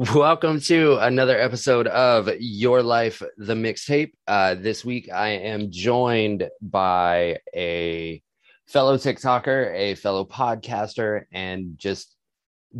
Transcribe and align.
Welcome 0.00 0.60
to 0.62 0.96
another 0.96 1.38
episode 1.38 1.86
of 1.86 2.30
Your 2.38 2.82
Life, 2.82 3.22
the 3.36 3.52
mixtape. 3.52 4.12
Uh, 4.26 4.54
this 4.54 4.82
week, 4.82 5.12
I 5.12 5.28
am 5.28 5.70
joined 5.70 6.48
by 6.62 7.36
a 7.54 8.22
fellow 8.66 8.96
TikToker, 8.96 9.74
a 9.74 9.96
fellow 9.96 10.24
podcaster, 10.24 11.24
and 11.32 11.76
just 11.76 12.16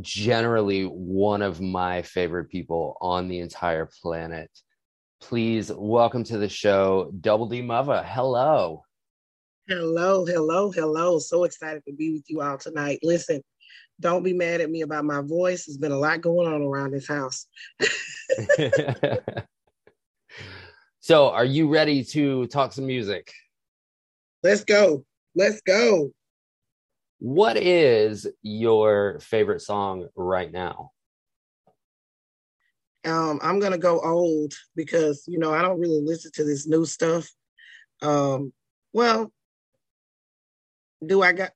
generally 0.00 0.84
one 0.84 1.42
of 1.42 1.60
my 1.60 2.00
favorite 2.00 2.48
people 2.48 2.96
on 3.02 3.28
the 3.28 3.40
entire 3.40 3.90
planet. 4.00 4.50
Please 5.20 5.70
welcome 5.70 6.24
to 6.24 6.38
the 6.38 6.48
show, 6.48 7.12
Double 7.20 7.50
Dee 7.50 7.60
Muva. 7.60 8.02
Hello. 8.02 8.82
Hello, 9.68 10.24
hello, 10.24 10.70
hello. 10.70 11.18
So 11.18 11.44
excited 11.44 11.82
to 11.86 11.92
be 11.92 12.12
with 12.14 12.24
you 12.28 12.40
all 12.40 12.56
tonight. 12.56 13.00
Listen, 13.02 13.42
don't 14.00 14.22
be 14.22 14.32
mad 14.32 14.60
at 14.60 14.70
me 14.70 14.80
about 14.82 15.04
my 15.04 15.20
voice. 15.20 15.66
There's 15.66 15.76
been 15.76 15.92
a 15.92 15.98
lot 15.98 16.20
going 16.20 16.52
on 16.52 16.62
around 16.62 16.92
this 16.92 17.06
house. 17.06 17.46
so, 21.00 21.30
are 21.30 21.44
you 21.44 21.68
ready 21.68 22.02
to 22.04 22.46
talk 22.46 22.72
some 22.72 22.86
music? 22.86 23.32
Let's 24.42 24.64
go. 24.64 25.04
Let's 25.34 25.60
go. 25.60 26.12
What 27.18 27.58
is 27.58 28.26
your 28.42 29.20
favorite 29.20 29.60
song 29.60 30.08
right 30.16 30.50
now? 30.50 30.92
Um, 33.04 33.38
I'm 33.42 33.60
gonna 33.60 33.78
go 33.78 34.00
old 34.00 34.52
because 34.74 35.24
you 35.26 35.38
know 35.38 35.52
I 35.52 35.62
don't 35.62 35.80
really 35.80 36.00
listen 36.02 36.32
to 36.34 36.44
this 36.44 36.66
new 36.66 36.84
stuff. 36.84 37.28
Um, 38.02 38.52
well, 38.92 39.32
do 41.04 41.22
I 41.22 41.32
got 41.32 41.52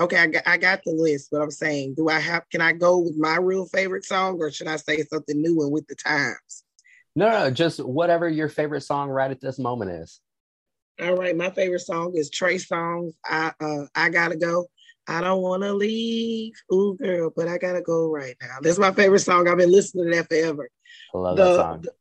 okay? 0.00 0.16
I 0.18 0.26
got 0.26 0.42
I 0.46 0.56
got 0.56 0.80
the 0.84 0.92
list, 0.92 1.28
but 1.30 1.40
I'm 1.42 1.50
saying, 1.50 1.94
do 1.96 2.08
I 2.08 2.18
have? 2.20 2.48
Can 2.50 2.60
I 2.60 2.72
go 2.72 2.98
with 2.98 3.16
my 3.16 3.36
real 3.36 3.66
favorite 3.66 4.04
song, 4.04 4.36
or 4.38 4.50
should 4.50 4.66
I 4.68 4.76
say 4.76 5.02
something 5.04 5.40
new 5.40 5.62
and 5.62 5.72
with 5.72 5.86
the 5.86 5.94
times? 5.94 6.64
No, 7.16 7.30
no, 7.30 7.50
just 7.50 7.78
whatever 7.84 8.28
your 8.28 8.48
favorite 8.48 8.82
song 8.82 9.08
right 9.08 9.30
at 9.30 9.40
this 9.40 9.58
moment 9.58 9.90
is. 9.92 10.20
All 11.00 11.14
right, 11.16 11.36
my 11.36 11.50
favorite 11.50 11.80
song 11.80 12.12
is 12.16 12.30
Trey 12.30 12.56
Songz. 12.56 13.12
I 13.24 13.52
uh, 13.60 13.86
I 13.94 14.10
gotta 14.10 14.36
go. 14.36 14.66
I 15.06 15.20
don't 15.20 15.42
want 15.42 15.62
to 15.62 15.72
leave, 15.74 16.54
ooh 16.72 16.96
girl, 16.96 17.30
but 17.34 17.46
I 17.46 17.58
gotta 17.58 17.82
go 17.82 18.10
right 18.10 18.36
now. 18.40 18.56
That's 18.62 18.78
my 18.78 18.90
favorite 18.92 19.18
song. 19.20 19.48
I've 19.48 19.58
been 19.58 19.70
listening 19.70 20.10
to 20.10 20.16
that 20.16 20.28
forever. 20.28 20.68
I 21.14 21.18
love 21.18 21.36
The- 21.36 21.44
that 21.44 21.56
song. 21.56 21.80
the- 21.82 21.94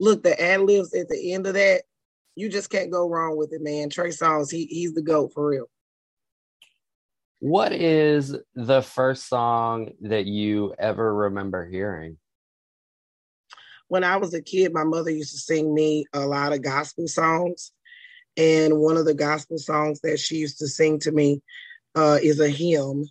look, 0.00 0.22
the 0.22 0.40
ad 0.40 0.60
libs 0.62 0.92
at 0.94 1.08
the 1.08 1.32
end 1.32 1.46
of 1.46 1.54
that, 1.54 1.82
you 2.34 2.48
just 2.48 2.68
can't 2.68 2.90
go 2.90 3.08
wrong 3.08 3.36
with 3.36 3.52
it, 3.52 3.62
man. 3.62 3.90
Trey 3.90 4.08
Songz, 4.08 4.50
he 4.50 4.66
he's 4.66 4.92
the 4.92 5.02
goat 5.02 5.32
for 5.34 5.46
real. 5.46 5.66
What 7.38 7.72
is 7.72 8.34
the 8.54 8.80
first 8.80 9.28
song 9.28 9.90
that 10.02 10.24
you 10.24 10.74
ever 10.78 11.14
remember 11.14 11.68
hearing? 11.68 12.16
When 13.88 14.04
I 14.04 14.16
was 14.16 14.32
a 14.32 14.42
kid, 14.42 14.72
my 14.72 14.84
mother 14.84 15.10
used 15.10 15.32
to 15.32 15.38
sing 15.38 15.74
me 15.74 16.06
a 16.14 16.26
lot 16.26 16.54
of 16.54 16.62
gospel 16.62 17.06
songs, 17.06 17.72
and 18.36 18.78
one 18.78 18.96
of 18.96 19.04
the 19.04 19.14
gospel 19.14 19.58
songs 19.58 20.00
that 20.00 20.18
she 20.18 20.36
used 20.36 20.58
to 20.58 20.66
sing 20.66 20.98
to 21.00 21.12
me 21.12 21.42
uh, 21.94 22.18
is 22.22 22.40
a 22.40 22.48
hymn, 22.48 23.04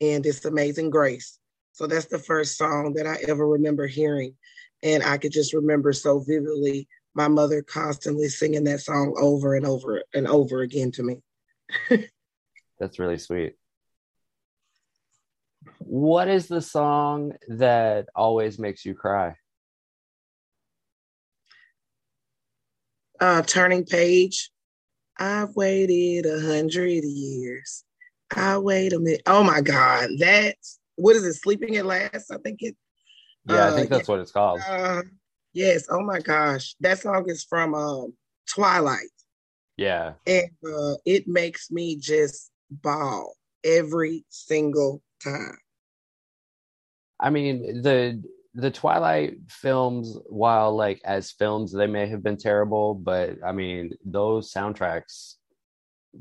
and 0.00 0.24
it's 0.26 0.44
"Amazing 0.44 0.90
Grace." 0.90 1.38
So 1.72 1.86
that's 1.86 2.06
the 2.06 2.18
first 2.18 2.58
song 2.58 2.92
that 2.94 3.06
I 3.06 3.16
ever 3.26 3.48
remember 3.48 3.86
hearing, 3.86 4.36
and 4.82 5.02
I 5.02 5.16
could 5.16 5.32
just 5.32 5.54
remember 5.54 5.94
so 5.94 6.20
vividly 6.20 6.88
my 7.14 7.28
mother 7.28 7.62
constantly 7.62 8.28
singing 8.28 8.64
that 8.64 8.80
song 8.80 9.14
over 9.18 9.54
and 9.54 9.66
over 9.66 10.02
and 10.14 10.26
over 10.28 10.60
again 10.60 10.90
to 10.92 11.02
me. 11.02 11.22
That's 12.78 12.98
really 12.98 13.18
sweet. 13.18 13.56
What 15.78 16.28
is 16.28 16.48
the 16.48 16.62
song 16.62 17.32
that 17.48 18.08
always 18.14 18.58
makes 18.58 18.84
you 18.84 18.94
cry? 18.94 19.36
uh 23.20 23.42
turning 23.42 23.84
page 23.84 24.50
i've 25.18 25.54
waited 25.54 26.26
a 26.26 26.40
hundred 26.40 27.04
years 27.04 27.84
i 28.34 28.56
wait 28.58 28.92
a 28.92 28.98
minute 28.98 29.22
oh 29.26 29.44
my 29.44 29.60
god 29.60 30.08
that's 30.18 30.80
what 30.96 31.14
is 31.14 31.24
it 31.24 31.34
sleeping 31.34 31.76
at 31.76 31.86
last 31.86 32.30
i 32.32 32.36
think 32.38 32.62
it 32.62 32.74
Yeah, 33.46 33.66
I 33.66 33.68
Uh, 33.68 33.74
think 33.74 33.90
that's 33.90 34.08
what 34.08 34.20
it's 34.20 34.32
called. 34.32 34.60
uh 34.68 35.02
yes 35.52 35.86
oh 35.90 36.02
my 36.02 36.18
gosh 36.20 36.74
that 36.80 36.98
song 36.98 37.28
is 37.28 37.44
from 37.44 37.74
um 37.74 38.14
twilight 38.48 39.12
Yeah. 39.76 40.14
and 40.26 40.50
uh 40.66 40.94
it 41.04 41.28
makes 41.28 41.70
me 41.70 41.96
just 41.96 42.50
bawl 42.70 43.34
every 43.62 44.24
single 44.30 45.02
time. 45.22 45.56
I 47.20 47.30
mean, 47.30 47.82
the 47.82 48.22
the 48.54 48.70
Twilight 48.70 49.34
films, 49.48 50.18
while 50.26 50.76
like 50.76 51.00
as 51.04 51.30
films, 51.30 51.72
they 51.72 51.86
may 51.86 52.06
have 52.08 52.22
been 52.22 52.36
terrible, 52.36 52.94
but 52.94 53.36
I 53.44 53.52
mean, 53.52 53.92
those 54.04 54.52
soundtracks 54.52 55.36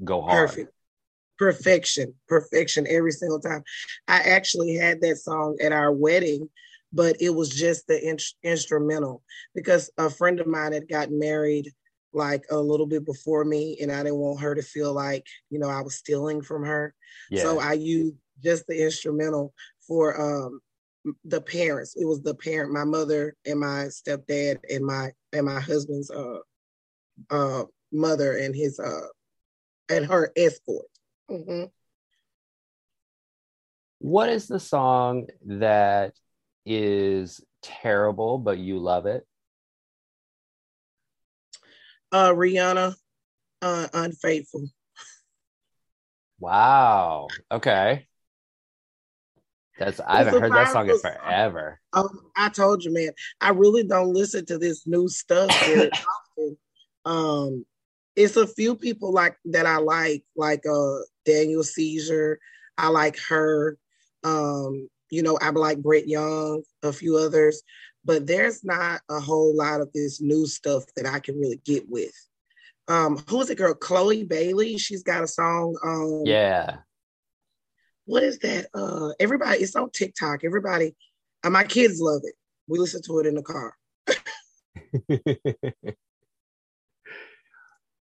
go 0.03 0.22
hard. 0.22 0.50
perfect. 0.50 0.73
Perfection. 1.38 2.13
Perfection 2.28 2.85
every 2.88 3.12
single 3.12 3.39
time. 3.39 3.63
I 4.07 4.19
actually 4.19 4.75
had 4.75 5.01
that 5.01 5.18
song 5.18 5.57
at 5.62 5.72
our 5.72 5.91
wedding 5.91 6.50
but 6.94 7.16
it 7.19 7.29
was 7.29 7.50
just 7.50 7.88
the 7.88 8.01
in- 8.07 8.18
instrumental 8.44 9.23
because 9.56 9.89
a 9.97 10.09
friend 10.09 10.39
of 10.39 10.47
mine 10.47 10.73
had 10.73 10.89
gotten 10.89 11.19
married 11.19 11.72
like 12.13 12.44
a 12.51 12.57
little 12.57 12.85
bit 12.85 13.06
before 13.06 13.45
me 13.45 13.78
and 13.81 13.91
i 13.91 14.03
didn't 14.03 14.18
want 14.18 14.41
her 14.41 14.53
to 14.53 14.62
feel 14.62 14.94
like 14.94 15.25
you 15.50 15.59
know 15.59 15.69
i 15.69 15.81
was 15.81 15.95
stealing 15.95 16.41
from 16.41 16.63
her. 16.63 16.94
Yeah. 17.29 17.44
so 17.44 17.59
i 17.59 17.73
used 17.73 18.16
just 18.44 18.66
the 18.68 18.84
instrumental 18.84 19.53
for 19.86 20.19
um 20.19 20.59
the 21.25 21.42
parents 21.42 21.96
it 21.97 22.06
was 22.06 22.22
the 22.22 22.36
parent 22.36 22.72
my 22.72 22.84
mother 22.84 23.36
and 23.46 23.60
my 23.60 23.86
stepdad 23.89 24.60
and 24.69 24.86
my 24.86 25.12
and 25.33 25.45
my 25.45 25.60
husband's 25.60 26.12
uh 26.12 26.38
uh 27.30 27.63
mother 27.92 28.38
and 28.38 28.56
his 28.56 28.80
uh 28.80 29.07
and 29.89 30.06
her 30.06 30.31
escort 30.36 30.86
hmm 31.30 31.63
what 33.98 34.30
is 34.30 34.48
the 34.48 34.60
song 34.60 35.27
that 35.45 36.13
is 36.66 37.44
terrible 37.62 38.38
but 38.39 38.57
you 38.57 38.80
love 38.80 39.06
it? 39.06 39.25
uh 42.12 42.30
rihanna 42.30 42.94
uh 43.62 43.88
unfaithful 43.94 44.68
Wow. 46.42 47.27
Okay. 47.51 48.07
That's 49.86 50.00
I 50.00 50.18
haven't 50.19 50.42
heard 50.42 50.51
that 50.54 50.68
song 50.69 50.89
in 50.89 50.98
forever. 50.98 51.80
um, 51.94 52.22
i 52.36 52.50
told 52.50 52.83
you 52.83 52.94
man. 52.94 53.12
I 53.42 53.50
really 53.50 53.83
don't 53.83 54.13
listen 54.13 54.45
to 54.45 54.57
this 54.57 54.86
new 54.88 55.07
stuff 55.10 55.54
very 55.66 55.92
often. 56.38 56.57
Um 57.06 57.66
it's 58.16 58.36
a 58.36 58.45
few 58.45 58.75
people 58.75 59.13
like 59.13 59.38
that 59.45 59.66
i 59.66 59.78
like 59.78 60.24
like 60.36 60.63
uh 60.66 61.00
daniel 61.25 61.63
caesar. 61.63 62.39
I 62.78 62.88
like 62.89 63.18
her. 63.30 63.78
Um 64.24 64.89
you 65.10 65.24
know 65.24 65.38
i 65.42 65.50
like 65.50 65.80
brett 65.81 66.07
young 66.07 66.63
a 66.84 66.94
few 66.94 67.18
others 67.18 67.63
but 68.06 68.25
there's 68.25 68.63
not 68.63 69.01
a 69.10 69.19
whole 69.19 69.56
lot 69.56 69.81
of 69.81 69.92
this 69.94 70.22
new 70.22 70.48
stuff 70.48 70.84
that 70.95 71.06
i 71.06 71.19
can 71.19 71.39
really 71.39 71.62
get 71.66 71.89
with. 71.89 72.16
Um 72.88 73.18
who's 73.27 73.48
the 73.48 73.56
girl? 73.56 73.74
Chloe 73.74 74.24
bailey. 74.24 74.77
She's 74.77 75.04
got 75.04 75.24
a 75.24 75.27
song 75.27 75.75
um 75.84 76.24
Yeah. 76.25 76.77
What 78.12 78.24
is 78.24 78.40
that? 78.40 78.68
Uh, 78.74 79.13
everybody, 79.22 79.60
it's 79.60 79.74
on 79.74 79.90
TikTok. 79.90 80.44
Everybody, 80.44 80.94
uh, 81.46 81.50
my 81.50 81.63
kids 81.63 82.02
love 82.02 82.19
it. 82.25 82.36
We 82.68 82.78
listen 82.78 83.02
to 83.04 83.19
it 83.19 83.25
in 83.25 83.36
the 83.36 83.42
car. 83.42 83.74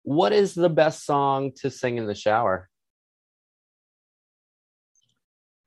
what 0.02 0.34
is 0.34 0.56
the 0.56 0.68
best 0.68 1.06
song 1.06 1.52
to 1.62 1.70
sing 1.70 2.00
in 2.00 2.08
the 2.08 2.16
shower? 2.16 2.70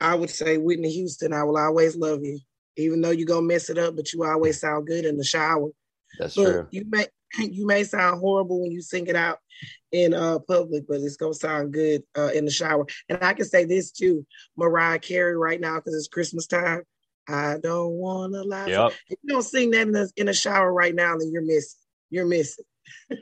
I 0.01 0.17
would 0.17 0.31
say 0.31 0.59
Whitney 0.59 0.91
Houston, 0.91 1.33
I 1.33 1.45
will 1.45 1.57
always 1.57 1.95
love 1.95 2.25
you. 2.25 2.41
Even 2.77 3.01
though 3.01 3.11
you're 3.11 3.29
gonna 3.29 3.43
mess 3.43 3.71
it 3.71 3.79
up, 3.79 3.95
but 3.95 4.13
you 4.13 4.25
always 4.25 4.59
sound 4.59 4.89
good 4.89 5.05
in 5.05 5.19
the 5.19 5.25
shower. 5.25 5.69
That's 6.19 6.37
Look, 6.37 6.53
true. 6.53 6.67
You 6.73 6.85
may 6.89 7.07
you 7.39 7.67
may 7.67 7.85
sound 7.85 8.21
horrible 8.21 8.63
when 8.63 8.71
you 8.71 8.83
sing 8.83 9.07
it 9.07 9.17
out 9.17 9.39
in 9.91 10.15
uh 10.15 10.39
public, 10.41 10.85
but 10.89 11.01
it's 11.01 11.17
gonna 11.17 11.35
sound 11.35 11.73
good 11.73 12.03
uh 12.17 12.31
in 12.35 12.45
the 12.45 12.51
shower. 12.51 12.87
And 13.09 13.23
I 13.23 13.35
can 13.35 13.47
say 13.47 13.65
this 13.65 13.91
too, 13.91 14.27
Mariah 14.57 14.99
Carey 14.99 15.37
right 15.37 15.61
now 15.61 15.77
because 15.77 15.95
it's 15.95 16.09
Christmas 16.09 16.47
time. 16.47 16.83
I 17.29 17.57
don't 17.63 17.93
wanna 17.93 18.43
lie. 18.43 18.69
Yep. 18.69 18.93
If 19.09 19.19
you 19.23 19.29
don't 19.35 19.43
sing 19.43 19.71
that 19.71 19.83
in 19.83 19.93
the 19.93 20.11
in 20.17 20.27
the 20.27 20.35
shower 20.35 20.73
right 20.73 20.95
now, 20.95 21.17
then 21.17 21.31
you're 21.33 21.43
missing. 21.43 21.81
You're 22.11 22.27
missing. 22.27 22.65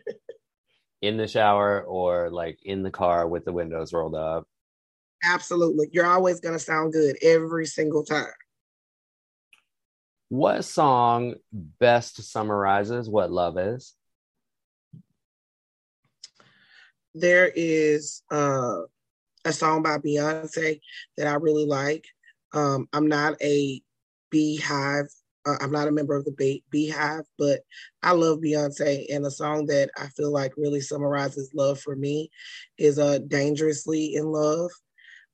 In 1.03 1.17
the 1.17 1.27
shower 1.27 1.81
or 1.81 2.29
like 2.29 2.59
in 2.63 2.83
the 2.83 2.91
car 2.91 3.27
with 3.27 3.47
the 3.47 3.55
windows 3.55 3.95
rolled 3.95 4.15
up. 4.15 4.47
Absolutely. 5.25 5.89
You're 5.93 6.07
always 6.07 6.41
gonna 6.41 6.59
sound 6.59 6.93
good 6.93 7.17
every 7.23 7.65
single 7.65 8.05
time. 8.05 8.27
What 10.29 10.63
song 10.63 11.37
best 11.53 12.23
summarizes 12.23 13.09
what 13.09 13.33
love 13.33 13.57
is? 13.57 13.95
There 17.15 17.51
is 17.55 18.23
uh, 18.31 18.81
a 19.45 19.53
song 19.53 19.83
by 19.83 19.99
Beyonce 19.99 20.81
that 21.17 21.27
I 21.27 21.35
really 21.35 21.67
like. 21.67 22.07
Um, 22.53 22.89
I'm 22.93 23.09
not 23.09 23.35
a 23.43 23.83
BeyHive. 24.33 25.13
Uh, 25.47 25.57
I'm 25.61 25.73
not 25.73 25.89
a 25.89 25.93
member 25.93 26.15
of 26.15 26.25
the 26.25 26.33
Be- 26.33 26.63
BeyHive, 26.73 27.25
but 27.39 27.61
I 28.03 28.13
love 28.13 28.41
Beyonce. 28.41 29.07
And 29.15 29.25
a 29.27 29.31
song 29.31 29.67
that 29.67 29.91
I 29.97 30.09
feel 30.09 30.31
like 30.31 30.53
really 30.57 30.81
summarizes 30.81 31.51
love 31.55 31.81
for 31.81 31.97
me 31.97 32.31
is 32.79 32.99
uh, 32.99 33.19
"Dangerously 33.27 34.15
in 34.15 34.27
Love." 34.27 34.71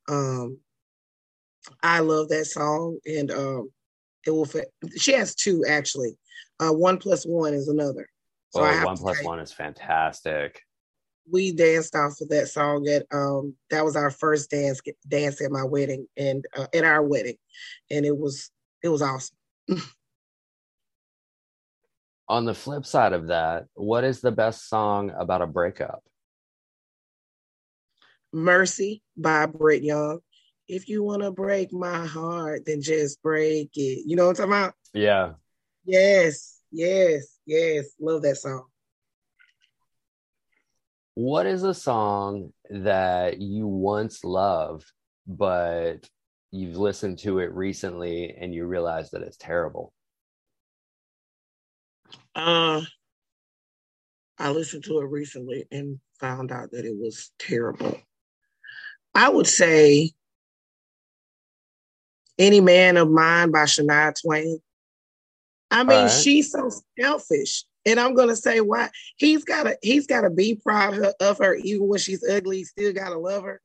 Um, 0.08 0.58
I 1.82 2.00
love 2.00 2.28
that 2.28 2.46
song, 2.46 2.98
and 3.04 3.30
um, 3.30 3.70
it 4.26 4.30
will. 4.30 4.44
Fit. 4.44 4.72
She 4.96 5.12
has 5.12 5.34
two 5.34 5.64
actually. 5.68 6.16
Uh, 6.60 6.72
one 6.72 6.98
plus 6.98 7.24
one 7.24 7.52
is 7.52 7.68
another. 7.68 8.08
So 8.50 8.62
oh, 8.62 8.64
I 8.64 8.72
have 8.74 8.84
one 8.84 8.96
plus 8.96 9.22
one 9.22 9.40
is 9.40 9.52
fantastic. 9.52 10.62
We 11.30 11.52
danced 11.52 11.94
off 11.94 12.20
of 12.20 12.28
that 12.28 12.48
song 12.48 12.86
at 12.88 13.06
um 13.12 13.54
that 13.70 13.84
was 13.84 13.96
our 13.96 14.10
first 14.10 14.50
dance 14.50 14.80
dance 15.08 15.40
at 15.40 15.50
my 15.50 15.64
wedding 15.64 16.06
and 16.16 16.44
uh, 16.56 16.66
at 16.74 16.84
our 16.84 17.02
wedding. 17.02 17.36
And 17.90 18.04
it 18.04 18.16
was 18.16 18.50
it 18.82 18.88
was 18.88 19.02
awesome. 19.02 19.36
On 22.28 22.44
the 22.44 22.54
flip 22.54 22.84
side 22.84 23.12
of 23.12 23.28
that, 23.28 23.66
what 23.74 24.02
is 24.02 24.20
the 24.20 24.32
best 24.32 24.68
song 24.68 25.12
about 25.16 25.42
a 25.42 25.46
breakup? 25.46 26.02
mercy 28.36 29.02
by 29.16 29.46
Brett 29.46 29.82
Young. 29.82 30.20
If 30.68 30.88
you 30.88 31.02
want 31.02 31.22
to 31.22 31.30
break 31.30 31.72
my 31.72 32.06
heart 32.06 32.62
then 32.66 32.82
just 32.82 33.22
break 33.22 33.70
it. 33.74 34.04
You 34.06 34.16
know 34.16 34.26
what 34.26 34.40
i'm 34.40 34.50
talking 34.50 34.52
about? 34.52 34.74
Yeah. 34.92 35.32
yes 35.84 36.60
yes 36.70 37.38
yes. 37.46 37.86
Love 38.00 38.22
that 38.22 38.36
song 38.36 38.66
What 41.16 41.46
is 41.46 41.64
a 41.64 41.72
song 41.72 42.52
that 42.68 43.40
you 43.40 43.66
once 43.66 44.22
loved, 44.22 44.84
but 45.26 46.08
you've 46.52 46.76
listened 46.76 47.18
to 47.20 47.38
it 47.38 47.50
recently 47.52 48.36
and 48.38 48.54
you 48.54 48.66
realize 48.66 49.10
that 49.10 49.22
it's 49.22 49.38
terrible? 49.38 49.92
uh 52.36 52.82
i 54.38 54.50
listened 54.50 54.84
to 54.84 55.00
it 55.00 55.06
recently 55.06 55.66
and 55.72 55.98
found 56.20 56.52
out 56.52 56.70
that 56.70 56.84
it 56.84 56.94
was 56.96 57.32
terrible 57.38 57.98
i 59.14 59.28
would 59.28 59.46
say 59.46 60.12
any 62.38 62.60
man 62.60 62.96
of 62.96 63.10
mine 63.10 63.50
by 63.50 63.64
shania 63.64 64.14
twain 64.20 64.60
i 65.70 65.82
mean 65.82 65.96
Alright. 65.96 66.10
she's 66.10 66.52
so 66.52 66.70
selfish 67.00 67.64
and 67.86 67.98
i'm 67.98 68.14
gonna 68.14 68.36
say 68.36 68.60
why 68.60 68.88
he's 69.16 69.44
gotta 69.44 69.76
he's 69.82 70.06
gotta 70.06 70.30
be 70.30 70.54
proud 70.54 70.94
of 70.94 71.04
her, 71.04 71.14
of 71.20 71.38
her 71.38 71.54
even 71.56 71.88
when 71.88 71.98
she's 71.98 72.26
ugly 72.28 72.64
still 72.64 72.92
gotta 72.92 73.18
love 73.18 73.42
her 73.42 73.60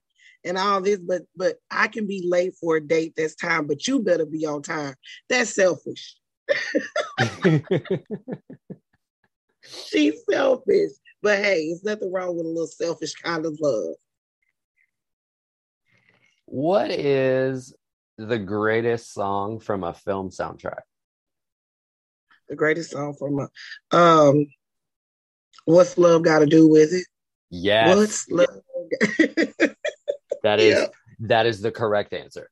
and 0.45 0.57
all 0.57 0.81
this 0.81 0.99
but 0.99 1.23
but 1.35 1.57
i 1.69 1.87
can 1.87 2.07
be 2.07 2.23
late 2.27 2.53
for 2.59 2.77
a 2.77 2.81
date 2.81 3.13
that's 3.17 3.35
time 3.35 3.67
but 3.67 3.87
you 3.87 3.99
better 3.99 4.25
be 4.25 4.45
on 4.45 4.61
time 4.61 4.95
that's 5.29 5.55
selfish 5.55 6.15
she's 9.63 10.23
selfish. 10.29 10.91
But 11.21 11.39
hey, 11.39 11.65
it's 11.65 11.83
nothing 11.83 12.11
wrong 12.11 12.35
with 12.35 12.45
a 12.45 12.49
little 12.49 12.67
selfish 12.67 13.13
kind 13.13 13.45
of 13.45 13.57
love. 13.61 13.95
what 16.45 16.91
is 16.91 17.73
the 18.17 18.37
greatest 18.37 19.13
song 19.13 19.59
from 19.59 19.85
a 19.85 19.93
film 19.93 20.29
soundtrack? 20.29 20.81
The 22.51 22.57
greatest 22.57 22.91
song 22.91 23.15
from 23.17 23.39
a 23.39 23.97
um 23.97 24.45
what's 25.63 25.97
love 25.97 26.23
got 26.23 26.39
to 26.39 26.45
do 26.45 26.67
with 26.67 26.91
it? 26.91 27.07
Yes, 27.49 27.95
What's 27.95 28.29
love? 28.29 28.49
that 30.43 30.59
is 30.59 30.77
Yeah. 30.77 30.87
that 31.21 31.45
is 31.45 31.61
the 31.61 31.71
correct 31.71 32.11
answer. 32.11 32.49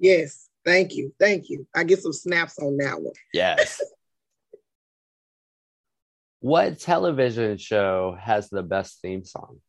yes, 0.00 0.48
thank 0.64 0.96
you, 0.96 1.14
thank 1.20 1.50
you. 1.50 1.68
I 1.72 1.84
get 1.84 2.02
some 2.02 2.12
snaps 2.12 2.58
on 2.58 2.78
that 2.78 3.00
one. 3.00 3.12
Yes. 3.32 3.80
what 6.40 6.80
television 6.80 7.58
show 7.58 8.16
has 8.20 8.50
the 8.50 8.64
best 8.64 9.00
theme 9.02 9.24
song? 9.24 9.60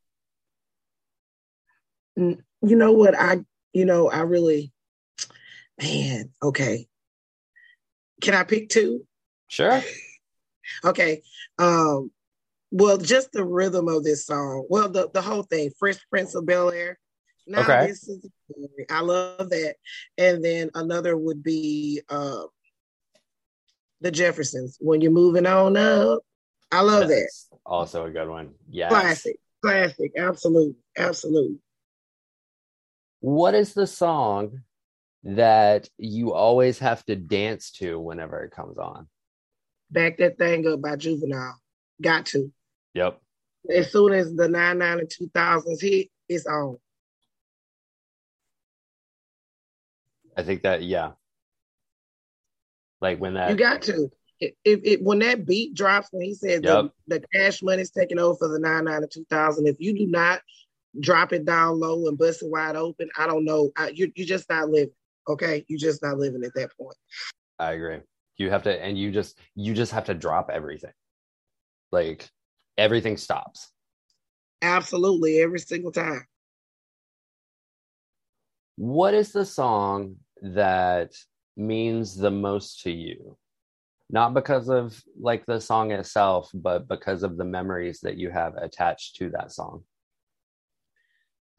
You 2.15 2.38
know 2.61 2.94
what? 2.94 3.13
I 3.13 3.45
you 3.71 3.85
know 3.85 4.09
I 4.09 4.21
really 4.21 4.73
man. 5.79 6.31
Okay, 6.41 6.88
can 8.19 8.33
I 8.33 8.44
pick 8.45 8.69
two? 8.69 9.05
Sure. 9.53 9.81
Okay. 10.86 11.22
Um, 11.60 12.10
well, 12.72 12.98
just 12.98 13.33
the 13.33 13.43
rhythm 13.43 13.89
of 13.89 14.05
this 14.05 14.25
song. 14.25 14.65
Well, 14.69 14.88
the, 14.88 15.10
the 15.13 15.22
whole 15.22 15.43
thing, 15.43 15.72
Fresh 15.77 15.98
Prince 16.10 16.36
of 16.36 16.45
Bel 16.45 16.72
Air. 16.72 16.98
Now 17.45 17.60
Okay. 17.63 17.88
this 17.88 18.07
is 18.07 18.25
I 18.89 19.01
love 19.01 19.50
that. 19.50 19.75
And 20.17 20.43
then 20.43 20.69
another 20.74 21.17
would 21.17 21.43
be 21.43 22.01
uh 22.10 22.43
the 24.00 24.10
Jeffersons. 24.10 24.77
When 24.79 25.01
you're 25.01 25.12
moving 25.12 25.45
on 25.45 25.75
up. 25.75 26.22
I 26.72 26.79
love 26.81 27.10
that. 27.10 27.29
Also 27.65 28.05
a 28.05 28.10
good 28.10 28.29
one. 28.29 28.53
Yeah. 28.69 28.88
Classic. 28.88 29.36
Classic. 29.62 30.13
Absolutely. 30.17 30.75
Absolutely. 30.98 31.60
What 33.19 33.53
is 33.53 33.74
the 33.74 33.86
song 33.88 34.62
that 35.25 35.89
you 35.98 36.33
always 36.33 36.79
have 36.79 37.05
to 37.05 37.17
dance 37.17 37.72
to 37.72 38.00
whenever 38.00 38.43
it 38.43 38.51
comes 38.51 38.77
on? 38.77 39.07
Back 39.92 40.18
that 40.18 40.38
thing 40.38 40.68
up 40.68 40.82
by 40.82 40.96
juvenile. 40.96 41.60
Got 42.02 42.25
to. 42.28 42.52
Yep. 42.94 43.20
As 43.74 43.92
soon 43.92 44.13
as 44.13 44.34
the 44.34 44.48
99 44.50 45.00
and 45.00 45.10
2000s 45.10 45.82
hit, 45.82 46.08
it's 46.28 46.46
on. 46.46 46.78
I 50.36 50.44
think 50.44 50.63
that 50.63 50.84
yeah. 50.84 51.12
Like 53.02 53.20
when 53.20 53.36
that 53.36 53.52
You 53.52 53.56
got 53.56 53.84
to. 53.84 54.10
If 54.40 54.56
it, 54.66 55.02
when 55.02 55.20
that 55.20 55.46
beat 55.46 55.74
drops, 55.74 56.10
when 56.12 56.25
he 56.25 56.34
said 56.34 56.66
Yep. 56.66 56.92
the, 57.08 57.20
the 57.20 57.25
cash 57.34 57.62
money's 57.62 57.92
taking 57.92 58.20
over 58.20 58.38
for 58.38 58.48
the 58.50 58.60
99 58.60 59.04
and 59.04 59.12
2000, 59.12 59.68
if 59.68 59.78
you 59.80 59.94
do 59.98 60.08
not 60.08 60.42
drop 61.00 61.32
it 61.32 61.46
down 61.46 61.80
low 61.80 62.08
and 62.08 62.18
bust 62.18 62.44
it 62.44 62.50
wide 62.50 62.75
open, 62.75 63.10
I 63.18 63.28
don't 63.28 63.46
know. 63.46 63.72
I, 63.78 63.90
you, 63.90 64.12
you're 64.16 64.28
just 64.28 64.50
not 64.50 64.70
living. 64.70 64.94
Okay. 65.28 65.63
You're 65.68 65.80
just 65.80 66.02
not 66.02 66.18
living 66.18 66.44
at 66.44 66.54
that 66.56 66.75
point. 66.78 66.98
I 67.60 67.74
agree. 67.74 68.00
You 68.38 68.50
have 68.50 68.63
to 68.63 68.84
and 68.84 68.98
you 68.98 69.12
just 69.12 69.38
you 69.56 69.74
just 69.74 69.92
have 69.92 70.06
to 70.06 70.13
drop 70.13 70.50
everything. 70.52 70.94
Like 71.92 72.30
everything 72.78 73.18
stops. 73.18 73.70
Absolutely. 74.62 75.40
Every 75.40 75.60
single 75.60 75.92
time. 75.92 76.25
What 78.75 79.13
is 79.13 79.32
the 79.32 79.46
song 79.46 80.16
that 80.42 81.12
means 81.56 82.18
the 82.18 82.32
most 82.32 82.82
to 82.82 82.92
you? 82.92 83.38
Not 84.10 84.34
because 84.34 84.70
of 84.70 85.02
like 85.20 85.46
the 85.46 85.60
song 85.60 85.92
itself, 85.92 86.50
but 86.54 86.88
because 86.88 87.24
of 87.24 87.38
the 87.38 87.46
memories 87.46 88.00
that 88.02 88.18
you 88.18 88.30
have 88.32 88.56
attached 88.56 89.16
to 89.18 89.30
that 89.32 89.52
song. 89.52 89.84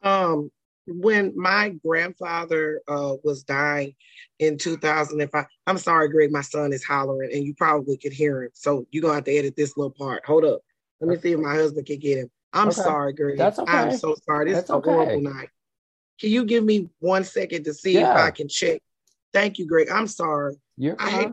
Um, 0.01 0.51
when 0.87 1.33
my 1.35 1.69
grandfather 1.85 2.81
uh, 2.87 3.15
was 3.23 3.43
dying 3.43 3.95
in 4.39 4.57
2005, 4.57 5.45
I'm 5.67 5.77
sorry, 5.77 6.09
Greg, 6.09 6.31
my 6.31 6.41
son 6.41 6.73
is 6.73 6.83
hollering 6.83 7.31
and 7.33 7.43
you 7.43 7.53
probably 7.55 7.97
could 7.97 8.13
hear 8.13 8.43
him. 8.43 8.51
So 8.53 8.85
you're 8.91 9.01
going 9.01 9.13
to 9.13 9.15
have 9.15 9.23
to 9.25 9.35
edit 9.35 9.55
this 9.55 9.77
little 9.77 9.95
part. 9.97 10.25
Hold 10.25 10.45
up. 10.45 10.61
Let 11.01 11.09
me 11.09 11.17
see 11.17 11.33
if 11.33 11.39
my 11.39 11.55
husband 11.55 11.85
can 11.85 11.99
get 11.99 12.19
him. 12.19 12.31
I'm 12.53 12.67
Okay. 12.69 12.81
sorry, 12.81 13.13
Greg. 13.13 13.37
That's 13.37 13.59
okay. 13.59 13.71
I'm 13.71 13.97
so 13.97 14.15
sorry. 14.25 14.45
This 14.45 14.55
That's 14.55 14.69
is 14.69 14.73
a 14.73 14.75
okay. 14.75 14.91
horrible 14.91 15.21
night. 15.21 15.49
Can 16.19 16.29
you 16.29 16.45
give 16.45 16.63
me 16.63 16.89
one 16.99 17.23
second 17.25 17.65
to 17.65 17.73
see 17.73 17.97
if 17.97 18.07
I 18.07 18.31
can 18.31 18.47
check? 18.47 18.81
Thank 19.33 19.59
you, 19.59 19.65
Greg. 19.65 19.89
I'm 19.91 20.07
sorry. 20.07 20.55
You're 20.77 20.95
I 20.97 21.31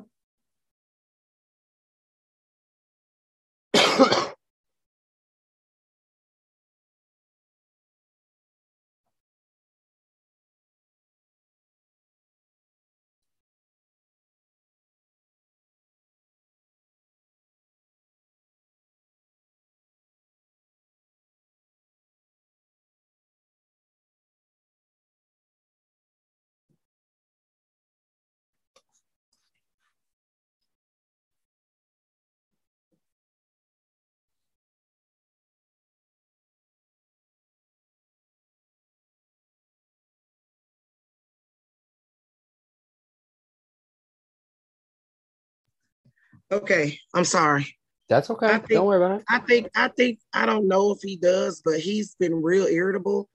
Okay, 46.52 46.99
I'm 47.14 47.25
sorry. 47.25 47.66
That's 48.09 48.28
okay. 48.30 48.47
I 48.47 48.59
think- 48.59 48.73
Don't 48.73 48.87
worry 48.87 49.02
about 49.02 49.21
it. 49.21 49.25
I 49.28 49.38
think 49.38 49.68
I 49.75 49.88
think 49.88 50.18
I 50.35 50.44
don't 50.47 50.68
know 50.68 50.90
if 50.92 50.99
he 51.02 51.16
does, 51.16 51.62
but 51.64 51.80
he's 51.80 52.14
been 52.16 52.42
real 52.42 52.66
irritable. 52.66 53.28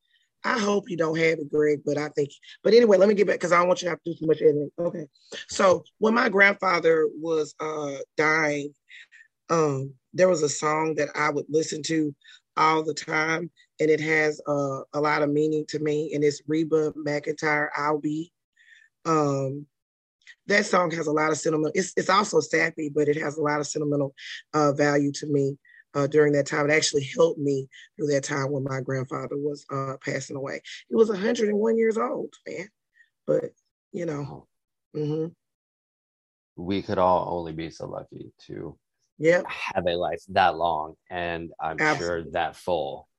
I 0.43 0.59
hope 0.59 0.89
you 0.89 0.95
don't 0.97 1.17
have 1.17 1.39
it, 1.39 1.49
Greg, 1.51 1.81
but 1.83 1.97
I 1.97 2.09
think. 2.09 2.29
But 2.63 2.73
anyway, 2.75 2.97
let 2.97 3.09
me 3.09 3.15
get 3.15 3.25
back 3.27 3.37
because 3.37 3.51
I 3.51 3.57
don't 3.57 3.67
want 3.67 3.81
you 3.81 3.87
to 3.87 3.89
have 3.89 4.03
to 4.03 4.13
do 4.13 4.19
too 4.19 4.27
much 4.27 4.41
editing. 4.41 4.71
Okay. 4.79 5.07
So 5.49 5.83
when 5.97 6.13
my 6.13 6.29
grandfather 6.29 7.07
was 7.19 7.55
uh 7.59 7.95
dying, 8.17 8.73
um, 9.49 9.93
there 10.13 10.29
was 10.29 10.43
a 10.43 10.49
song 10.49 10.95
that 10.95 11.09
I 11.15 11.31
would 11.31 11.45
listen 11.49 11.81
to 11.83 12.15
all 12.55 12.83
the 12.83 12.93
time, 12.93 13.49
and 13.79 13.89
it 13.89 13.99
has 13.99 14.39
uh, 14.47 14.81
a 14.93 15.01
lot 15.01 15.21
of 15.23 15.31
meaning 15.31 15.65
to 15.69 15.79
me. 15.79 16.11
And 16.13 16.23
it's 16.23 16.41
Reba 16.47 16.91
McEntire, 16.93 17.69
"I'll 17.75 17.99
Be." 17.99 18.31
Um, 19.05 19.65
that 20.47 20.65
song 20.65 20.91
has 20.91 21.07
a 21.07 21.11
lot 21.11 21.31
of 21.31 21.37
sentimental. 21.37 21.71
It's 21.75 21.93
it's 21.97 22.09
also 22.09 22.39
sappy, 22.39 22.89
but 22.93 23.07
it 23.07 23.17
has 23.17 23.37
a 23.37 23.41
lot 23.41 23.59
of 23.59 23.67
sentimental 23.67 24.13
uh, 24.53 24.73
value 24.73 25.11
to 25.13 25.27
me 25.27 25.57
uh, 25.93 26.07
during 26.07 26.33
that 26.33 26.47
time. 26.47 26.69
It 26.69 26.73
actually 26.73 27.09
helped 27.15 27.39
me 27.39 27.67
through 27.97 28.07
that 28.07 28.23
time 28.23 28.51
when 28.51 28.63
my 28.63 28.81
grandfather 28.81 29.37
was 29.37 29.65
uh, 29.73 29.97
passing 30.03 30.35
away. 30.37 30.61
He 30.89 30.95
was 30.95 31.09
101 31.09 31.77
years 31.77 31.97
old, 31.97 32.33
man. 32.47 32.69
But 33.27 33.45
you 33.93 34.05
know, 34.05 34.29
hmm 34.95 35.27
We 36.57 36.81
could 36.81 36.97
all 36.97 37.37
only 37.37 37.53
be 37.53 37.69
so 37.69 37.87
lucky 37.87 38.33
to 38.47 38.77
yep, 39.17 39.51
have 39.73 39.85
a 39.87 39.95
life 39.95 40.23
that 40.29 40.55
long 40.57 40.95
and 41.09 41.51
I'm 41.59 41.81
sure 41.81 42.23
that 42.31 42.55
full. 42.55 43.09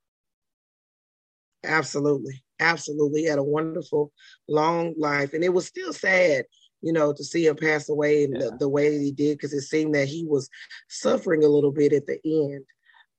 absolutely, 1.64 2.42
absolutely. 2.60 3.22
He 3.22 3.26
had 3.26 3.38
a 3.38 3.42
wonderful, 3.42 4.12
long 4.48 4.94
life, 4.98 5.32
and 5.34 5.44
it 5.44 5.50
was 5.50 5.66
still 5.66 5.92
sad, 5.92 6.44
you 6.82 6.92
know, 6.92 7.12
to 7.12 7.24
see 7.24 7.46
him 7.46 7.56
pass 7.56 7.88
away 7.88 8.22
Yeah. 8.22 8.38
the, 8.38 8.56
the 8.60 8.68
way 8.68 8.90
that 8.96 9.02
he 9.02 9.12
did 9.12 9.36
because 9.36 9.52
it 9.52 9.62
seemed 9.62 9.94
that 9.94 10.08
he 10.08 10.24
was 10.26 10.48
suffering 10.88 11.44
a 11.44 11.48
little 11.48 11.72
bit 11.72 11.92
at 11.92 12.06
the 12.06 12.18
end. 12.24 12.64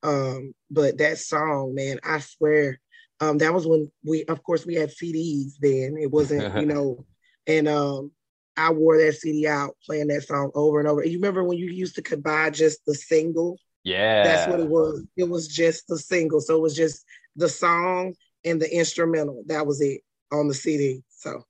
Um, 0.02 0.54
but 0.72 0.98
that 1.00 1.18
song, 1.18 1.76
man, 1.76 2.00
I 2.04 2.20
swear, 2.20 2.80
um, 3.20 3.40
that 3.40 3.54
was 3.54 3.68
when 3.68 3.92
we, 4.06 4.24
of 4.26 4.42
course, 4.44 4.66
we 4.66 4.76
had 4.76 4.90
CDs 4.90 5.54
then. 5.60 5.98
It 6.00 6.10
wasn't, 6.10 6.58
you 6.60 6.66
know, 6.74 7.06
and 7.48 7.68
um, 7.68 8.12
I 8.56 8.72
wore 8.72 8.98
that 8.98 9.14
CD 9.16 9.48
out 9.48 9.76
playing 9.86 10.08
that 10.08 10.24
song 10.24 10.52
over 10.56 10.80
and 10.80 10.88
over. 10.88 11.04
You 11.06 11.18
remember 11.18 11.44
when 11.44 11.58
you 11.58 11.70
used 11.70 11.96
to 11.96 12.02
could 12.02 12.24
buy 12.24 12.50
just 12.50 12.86
the 12.86 12.96
single? 12.96 13.58
Yeah. 13.84 14.24
That's 14.24 14.48
what 14.48 14.60
it 14.60 14.70
was. 14.70 15.04
It 15.18 15.30
was 15.30 15.48
just 15.48 15.88
the 15.88 15.98
single. 15.98 16.40
So 16.42 16.56
it 16.56 16.62
was 16.62 16.76
just 16.76 17.04
the 17.36 17.50
song 17.50 18.14
and 18.46 18.62
the 18.62 18.74
instrumental. 18.74 19.44
That 19.48 19.66
was 19.66 19.82
it 19.82 20.02
on 20.32 20.48
the 20.48 20.54
CD. 20.54 21.04
So 21.10 21.44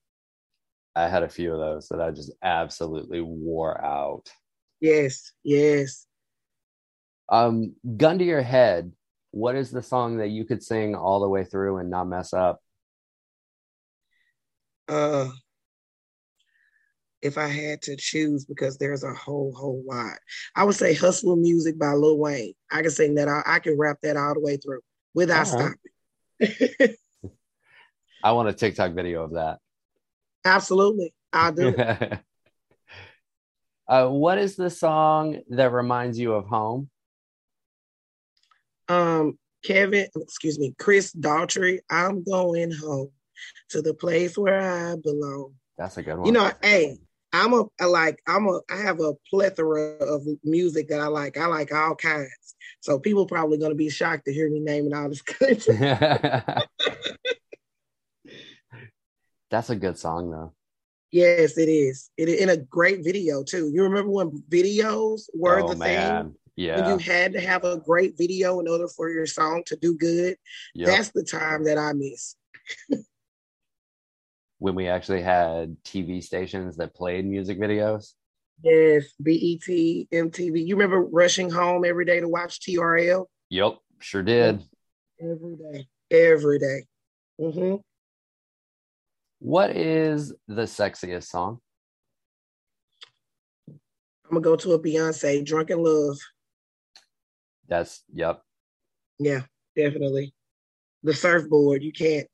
I 1.00 1.08
had 1.08 1.24
a 1.24 1.30
few 1.30 1.54
of 1.54 1.60
those 1.60 1.88
that 1.90 2.02
I 2.02 2.12
just 2.12 2.34
absolutely 2.44 3.22
wore 3.22 3.84
out. 3.84 4.30
yes, 4.82 5.32
yes. 5.44 6.06
Um, 7.30 7.76
gun 7.96 8.18
to 8.20 8.26
your 8.26 8.42
head, 8.42 8.92
what 9.32 9.56
is 9.56 9.72
the 9.72 9.84
song 9.84 10.18
that 10.18 10.30
you 10.30 10.44
could 10.44 10.64
sing 10.64 10.96
all 10.96 11.22
the 11.22 11.30
way 11.30 11.46
through 11.46 11.78
and 11.78 11.90
not 11.90 12.06
mess 12.06 12.34
up? 12.34 12.60
Uh 14.88 15.30
if 17.22 17.38
I 17.38 17.48
had 17.48 17.82
to 17.84 17.98
choose, 17.98 18.46
because 18.46 18.78
there's 18.78 19.04
a 19.04 19.14
whole, 19.14 19.54
whole 19.54 19.84
lot. 19.86 20.18
I 20.56 20.64
would 20.64 20.76
say 20.76 20.94
Hustle 20.94 21.36
Music 21.36 21.78
by 21.78 21.92
Lil 21.92 22.18
Wayne. 22.18 22.54
I 22.72 22.82
can 22.82 22.92
sing 22.92 23.16
that 23.16 23.28
out. 23.28 23.44
I 23.46 23.60
can 23.60 23.78
rap 23.78 23.98
that 24.04 24.16
all 24.16 24.34
the 24.34 24.40
way 24.40 24.56
through 24.56 24.80
without 25.14 25.48
right. 25.52 25.76
stopping. 26.40 26.96
I 28.24 28.32
want 28.32 28.50
a 28.50 28.54
TikTok 28.54 28.94
video 28.94 29.24
of 29.24 29.34
that. 29.34 29.60
Absolutely. 30.46 31.14
I'll 31.34 31.52
do 31.52 31.76
it. 31.78 32.20
uh, 33.88 34.08
what 34.08 34.38
is 34.38 34.56
the 34.56 34.70
song 34.70 35.42
that 35.50 35.72
reminds 35.72 36.18
you 36.18 36.34
of 36.34 36.48
home? 36.48 36.90
um 38.90 39.38
Kevin, 39.64 40.08
excuse 40.16 40.58
me, 40.58 40.74
Chris 40.80 41.14
Daughtry, 41.14 41.80
I'm 41.90 42.24
going 42.24 42.72
home 42.72 43.12
to 43.70 43.82
the 43.82 43.94
place 43.94 44.38
where 44.38 44.60
I 44.60 44.96
belong. 44.96 45.54
That's 45.78 45.98
a 45.98 46.04
good 46.04 46.18
one. 46.18 46.28
You 46.28 46.32
know, 46.32 46.52
hey, 46.62 46.98
I'm 47.34 47.54
a 47.54 47.66
I 47.80 47.86
like 47.86 48.22
I'm 48.26 48.48
a 48.48 48.62
I 48.70 48.78
have 48.78 49.00
a 49.02 49.14
plethora 49.30 49.98
of 49.98 50.26
music 50.44 50.88
that 50.90 51.02
I 51.02 51.08
like. 51.08 51.38
I 51.38 51.46
like 51.48 51.74
all 51.74 51.96
kinds. 51.96 52.56
So 52.80 53.00
people 53.00 53.26
probably 53.26 53.58
gonna 53.58 53.76
be 53.76 53.90
shocked 53.90 54.26
to 54.26 54.34
hear 54.34 54.50
me 54.50 54.60
naming 54.60 54.94
all 54.94 55.10
this 55.10 55.22
country. 55.22 55.76
That's 59.50 59.70
a 59.70 59.76
good 59.76 59.98
song 59.98 60.32
though. 60.32 60.54
yes, 61.12 61.58
it 61.58 61.70
is. 61.70 62.10
It 62.18 62.30
in 62.30 62.50
a 62.50 62.58
great 62.58 63.04
video 63.04 63.44
too. 63.44 63.70
You 63.74 63.84
remember 63.84 64.12
when 64.12 64.44
videos 64.50 65.24
were 65.34 65.60
oh 65.60 65.70
the 65.70 65.76
man. 65.76 66.24
thing? 66.24 66.36
Yeah. 66.56 66.82
When 66.82 66.90
you 66.90 66.98
had 66.98 67.34
to 67.34 67.40
have 67.40 67.64
a 67.64 67.78
great 67.78 68.18
video 68.18 68.60
in 68.60 68.68
order 68.68 68.88
for 68.88 69.10
your 69.10 69.26
song 69.26 69.64
to 69.68 69.78
do 69.78 69.96
good. 69.96 70.36
Yep. 70.76 70.88
That's 70.88 71.10
the 71.12 71.24
time 71.24 71.64
that 71.64 71.78
I 71.78 71.94
miss. 71.94 72.36
when 74.60 74.76
we 74.76 74.88
actually 74.88 75.22
had 75.22 75.78
TV 75.84 76.22
stations 76.22 76.78
that 76.78 76.94
played 76.94 77.26
music 77.26 77.60
videos. 77.60 78.14
Yes, 78.62 79.06
BET, 79.22 79.70
MTV. 80.12 80.68
You 80.68 80.76
remember 80.76 81.00
rushing 81.02 81.50
home 81.50 81.86
every 81.86 82.04
day 82.04 82.20
to 82.20 82.28
watch 82.28 82.60
TRL? 82.60 83.26
Yep, 83.50 83.78
sure 84.00 84.22
did. 84.22 84.62
Every 85.20 85.56
day. 85.56 85.88
Every 86.12 86.60
day. 86.60 86.86
hmm 87.40 87.76
What 89.40 89.76
is 89.76 90.34
the 90.48 90.64
sexiest 90.64 91.24
song? 91.30 91.60
I'm 93.70 93.78
gonna 94.32 94.42
go 94.42 94.56
to 94.58 94.74
a 94.74 94.80
Beyonce, 94.80 95.46
Drunk 95.46 95.70
in 95.70 95.82
Love. 95.82 96.18
That's 97.68 98.04
yep. 98.14 98.42
Yeah, 99.18 99.42
definitely. 99.76 100.34
The 101.04 101.14
surfboard. 101.14 101.84
You 101.84 101.94
can't 101.94 102.28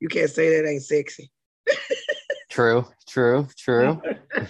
you 0.00 0.08
can't 0.08 0.30
say 0.30 0.50
that 0.56 0.68
ain't 0.68 0.82
sexy. 0.82 1.30
True, 2.50 2.84
true, 3.08 3.46
true. 3.56 4.02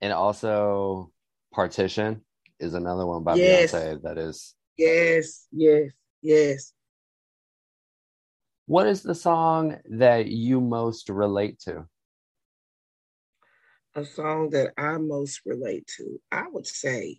and 0.00 0.12
also 0.12 1.12
Partition 1.54 2.22
is 2.58 2.74
another 2.74 3.06
one 3.06 3.22
by 3.22 3.36
Yes. 3.36 3.72
Beyonce 3.72 4.02
that 4.02 4.18
is 4.18 4.54
yes, 4.76 5.46
yes, 5.52 5.90
yes. 6.22 6.72
What 8.70 8.86
is 8.86 9.02
the 9.02 9.16
song 9.16 9.78
that 9.98 10.28
you 10.28 10.60
most 10.60 11.08
relate 11.08 11.58
to? 11.62 11.86
A 13.96 14.04
song 14.04 14.50
that 14.50 14.74
I 14.78 14.96
most 14.98 15.40
relate 15.44 15.90
to, 15.96 16.20
I 16.30 16.44
would 16.52 16.68
say 16.68 17.18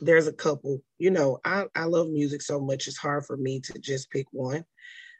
there's 0.00 0.26
a 0.26 0.32
couple. 0.32 0.82
You 0.98 1.12
know, 1.12 1.38
I, 1.44 1.66
I 1.76 1.84
love 1.84 2.08
music 2.08 2.42
so 2.42 2.58
much, 2.58 2.88
it's 2.88 2.96
hard 2.96 3.24
for 3.24 3.36
me 3.36 3.60
to 3.60 3.78
just 3.78 4.10
pick 4.10 4.26
one. 4.32 4.64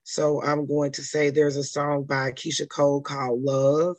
So 0.02 0.42
I'm 0.42 0.66
going 0.66 0.90
to 0.90 1.04
say 1.04 1.30
there's 1.30 1.56
a 1.56 1.62
song 1.62 2.02
by 2.02 2.32
Keyshia 2.32 2.68
Cole 2.68 3.00
called 3.00 3.40
Love. 3.40 3.96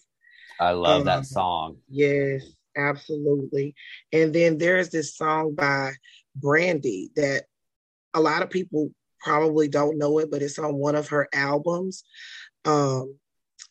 I 0.59 0.71
love 0.71 0.99
Um, 0.99 1.05
that 1.05 1.25
song. 1.25 1.77
Yes, 1.87 2.43
absolutely. 2.75 3.75
And 4.11 4.35
then 4.35 4.57
there's 4.57 4.89
this 4.89 5.15
song 5.15 5.55
by 5.55 5.93
Brandy 6.35 7.11
that 7.15 7.45
a 8.13 8.19
lot 8.19 8.43
of 8.43 8.49
people 8.49 8.91
probably 9.19 9.67
don't 9.67 9.97
know 9.97 10.19
it, 10.19 10.31
but 10.31 10.41
it's 10.41 10.59
on 10.59 10.75
one 10.75 10.95
of 10.95 11.09
her 11.09 11.27
albums. 11.33 12.03
Um, 12.65 13.15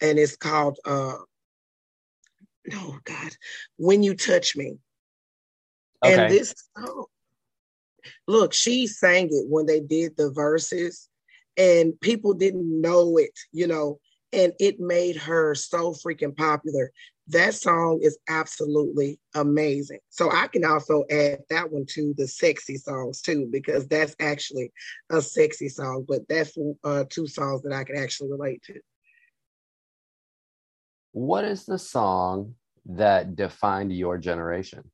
and 0.00 0.18
it's 0.18 0.36
called 0.36 0.78
uh 0.84 1.14
no 2.66 2.98
God, 3.04 3.32
When 3.76 4.02
You 4.02 4.14
Touch 4.14 4.56
Me. 4.56 4.78
Okay. 6.04 6.14
And 6.14 6.32
this 6.32 6.54
song, 6.76 7.06
look, 8.26 8.52
she 8.52 8.86
sang 8.86 9.28
it 9.30 9.46
when 9.48 9.66
they 9.66 9.80
did 9.80 10.16
the 10.16 10.30
Verzuz, 10.30 11.08
and 11.56 11.98
people 12.00 12.34
didn't 12.34 12.80
know 12.80 13.16
it, 13.16 13.32
you 13.52 13.66
know, 13.66 13.98
and 14.32 14.52
it 14.60 14.78
made 14.78 15.16
her 15.16 15.54
so 15.54 15.92
freaking 15.92 16.36
popular. 16.36 16.92
That 17.30 17.54
song 17.54 18.00
is 18.02 18.18
absolutely 18.28 19.20
amazing. 19.34 19.98
So 20.08 20.30
I 20.30 20.46
can 20.46 20.64
also 20.64 21.04
add 21.10 21.40
that 21.50 21.70
one 21.70 21.84
to 21.90 22.14
the 22.16 22.26
sexy 22.26 22.76
songs 22.76 23.20
too, 23.20 23.48
because 23.50 23.86
that's 23.86 24.16
actually 24.18 24.72
a 25.10 25.20
sexy 25.20 25.68
song. 25.68 26.06
But 26.08 26.26
that's 26.26 26.56
uh, 26.84 27.04
two 27.10 27.26
songs 27.26 27.62
that 27.62 27.72
I 27.72 27.84
can 27.84 27.98
actually 27.98 28.30
relate 28.30 28.62
to. 28.64 28.80
What 31.12 31.44
is 31.44 31.66
the 31.66 31.78
song 31.78 32.54
that 32.86 33.36
defined 33.36 33.92
your 33.92 34.16
generation? 34.16 34.90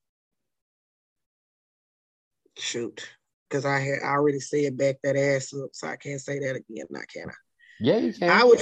Shoot, 2.57 3.09
because 3.49 3.65
I 3.65 3.79
had 3.79 3.99
I 4.05 4.09
already 4.09 4.41
said 4.41 4.77
back 4.77 4.97
that 5.03 5.17
ass 5.17 5.53
up, 5.55 5.71
so 5.73 5.87
I 5.87 5.97
can't 5.97 6.21
say 6.21 6.39
that 6.41 6.57
again. 6.57 6.87
Now 6.91 7.01
can 7.13 7.31
I? 7.31 7.35
Yeah, 7.81 7.99
you 7.99 8.13
can. 8.13 8.31
I 8.31 8.43
would. 8.43 8.61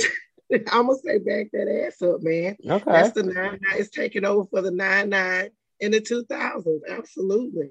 I'm 0.72 0.86
gonna 0.86 0.98
say 1.04 1.18
back 1.18 1.46
that 1.52 1.84
ass 1.86 2.02
up, 2.02 2.22
man. 2.22 2.56
okay. 2.68 2.84
That's 2.90 3.12
the 3.12 3.22
nine 3.22 3.58
nine. 3.62 3.78
It's 3.78 3.90
taking 3.90 4.24
over 4.24 4.48
for 4.50 4.62
the 4.62 4.70
nine 4.70 5.08
nine 5.08 5.50
in 5.80 5.92
the 5.92 6.00
two 6.00 6.24
thousands. 6.24 6.82
Absolutely. 6.88 7.70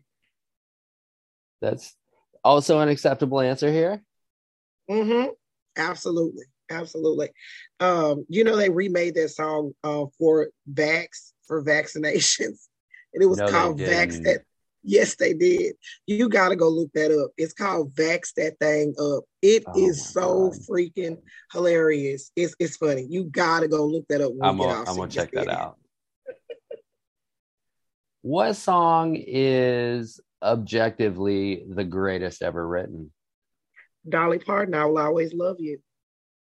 That's 1.61 1.95
also 2.43 2.79
an 2.79 2.89
acceptable 2.89 3.39
answer 3.39 3.71
here. 3.71 4.01
Mm-hmm. 4.89 5.29
Absolutely. 5.77 6.45
Absolutely. 6.69 7.29
Um, 7.79 8.25
you 8.29 8.43
know, 8.43 8.55
they 8.55 8.69
remade 8.69 9.15
that 9.15 9.29
song 9.29 9.73
uh, 9.83 10.05
for 10.17 10.49
vax 10.71 11.31
for 11.47 11.63
vaccinations. 11.63 12.59
And 13.13 13.21
it 13.21 13.25
was 13.25 13.39
No, 13.39 13.47
called 13.49 13.77
Vax. 13.77 14.23
That. 14.23 14.43
Yes, 14.83 15.15
they 15.15 15.33
did. 15.33 15.75
You 16.07 16.27
gotta 16.27 16.55
go 16.55 16.67
look 16.69 16.91
that 16.93 17.11
up. 17.11 17.31
It's 17.37 17.53
called 17.53 17.93
Vax 17.93 18.33
That 18.35 18.57
Thing 18.59 18.95
Up. 18.99 19.23
It 19.41 19.63
Oh 19.67 19.79
is 19.79 20.11
so 20.11 20.49
God. 20.49 20.59
freaking 20.69 21.17
hilarious. 21.51 22.31
It's 22.35 22.55
it's 22.59 22.77
funny. 22.77 23.05
You 23.09 23.25
gotta 23.25 23.67
go 23.67 23.85
look 23.85 24.05
that 24.09 24.21
up. 24.21 24.31
When 24.33 24.49
I'm 24.49 24.57
gonna, 24.57 24.79
I'm 24.79 24.85
so 24.85 24.95
gonna 24.95 25.11
check 25.11 25.31
that 25.33 25.49
out. 25.49 25.77
what 28.21 28.53
song 28.53 29.15
is 29.15 30.19
objectively 30.41 31.63
the 31.69 31.83
greatest 31.83 32.41
ever 32.41 32.67
written? 32.67 33.11
Dolly 34.07 34.39
Parton, 34.39 34.73
I 34.73 34.85
will 34.85 34.97
always 34.97 35.33
love 35.33 35.57
you. 35.59 35.79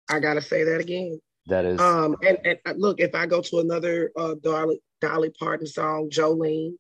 I 0.09 0.21
gotta 0.21 0.43
say 0.43 0.65
that 0.65 0.81
again. 0.81 1.21
That 1.47 1.65
is 1.65 1.81
Um, 1.81 2.17
and, 2.23 2.39
and 2.45 2.59
uh, 2.65 2.75
look, 2.77 3.01
if 3.01 3.15
I 3.15 3.27
go 3.27 3.41
to 3.43 3.59
another 3.59 4.13
uh, 4.17 4.35
Dolly 4.41 4.81
Dolly 5.01 5.31
Parton 5.31 5.67
song, 5.67 6.11
Jolene, 6.11 6.75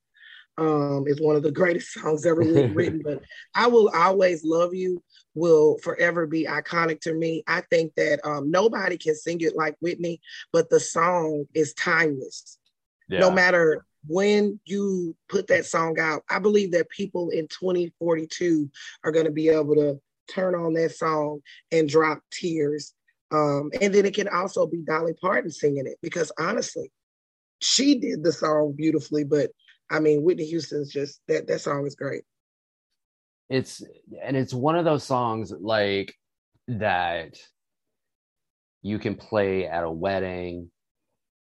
um, 0.60 1.04
is 1.06 1.20
one 1.20 1.34
of 1.34 1.42
the 1.42 1.50
greatest 1.60 1.92
songs 1.92 2.26
ever 2.26 2.40
written. 2.40 3.02
But 3.04 3.22
I 3.54 3.66
will 3.66 3.88
always 3.88 4.44
love 4.44 4.74
you. 4.74 5.02
Will 5.34 5.78
forever 5.78 6.26
be 6.26 6.44
iconic 6.44 7.00
to 7.02 7.14
me. 7.14 7.42
I 7.46 7.62
think 7.70 7.94
that 7.96 8.20
um, 8.24 8.50
nobody 8.50 8.98
can 8.98 9.14
sing 9.14 9.40
it 9.40 9.56
like 9.56 9.76
Whitney, 9.80 10.20
but 10.52 10.68
the 10.70 10.80
song 10.80 11.46
is 11.54 11.72
timeless. 11.74 12.58
yeah. 13.08 13.20
No 13.20 13.30
matter 13.30 13.86
when 14.06 14.58
you 14.64 15.14
put 15.28 15.46
that 15.48 15.66
song 15.66 15.98
out, 15.98 16.22
I 16.28 16.38
believe 16.38 16.72
that 16.72 16.88
people 16.90 17.30
in 17.30 17.48
2042 17.48 18.70
are 19.04 19.12
going 19.12 19.26
to 19.26 19.30
be 19.30 19.48
able 19.48 19.74
to 19.76 20.00
turn 20.28 20.54
on 20.54 20.74
that 20.74 20.92
song 20.92 21.40
and 21.70 21.88
drop 21.88 22.20
tears. 22.30 22.94
Um, 23.32 23.70
and 23.80 23.94
then 23.94 24.06
it 24.06 24.14
can 24.14 24.28
also 24.28 24.66
be 24.66 24.78
Dolly 24.78 25.14
Parton 25.14 25.50
singing 25.50 25.86
it 25.86 25.98
because 26.02 26.32
honestly, 26.38 26.90
she 27.60 27.98
did 27.98 28.24
the 28.24 28.32
song 28.32 28.74
beautifully. 28.76 29.24
But 29.24 29.50
I 29.90 30.00
mean, 30.00 30.23
Whitney 30.23 30.44
Houston's 30.47 30.92
just 30.92 31.20
that 31.28 31.47
that 31.49 31.61
song 31.61 31.87
is 31.87 31.94
great. 31.97 32.23
it's 33.49 33.82
and 34.23 34.36
it's 34.36 34.54
one 34.54 34.76
of 34.76 34.84
those 34.84 35.02
songs 35.02 35.52
like 35.58 36.14
that 36.69 37.36
you 38.82 38.99
can 38.99 39.17
play 39.17 39.67
at 39.67 39.82
a 39.84 39.91
wedding 39.91 40.71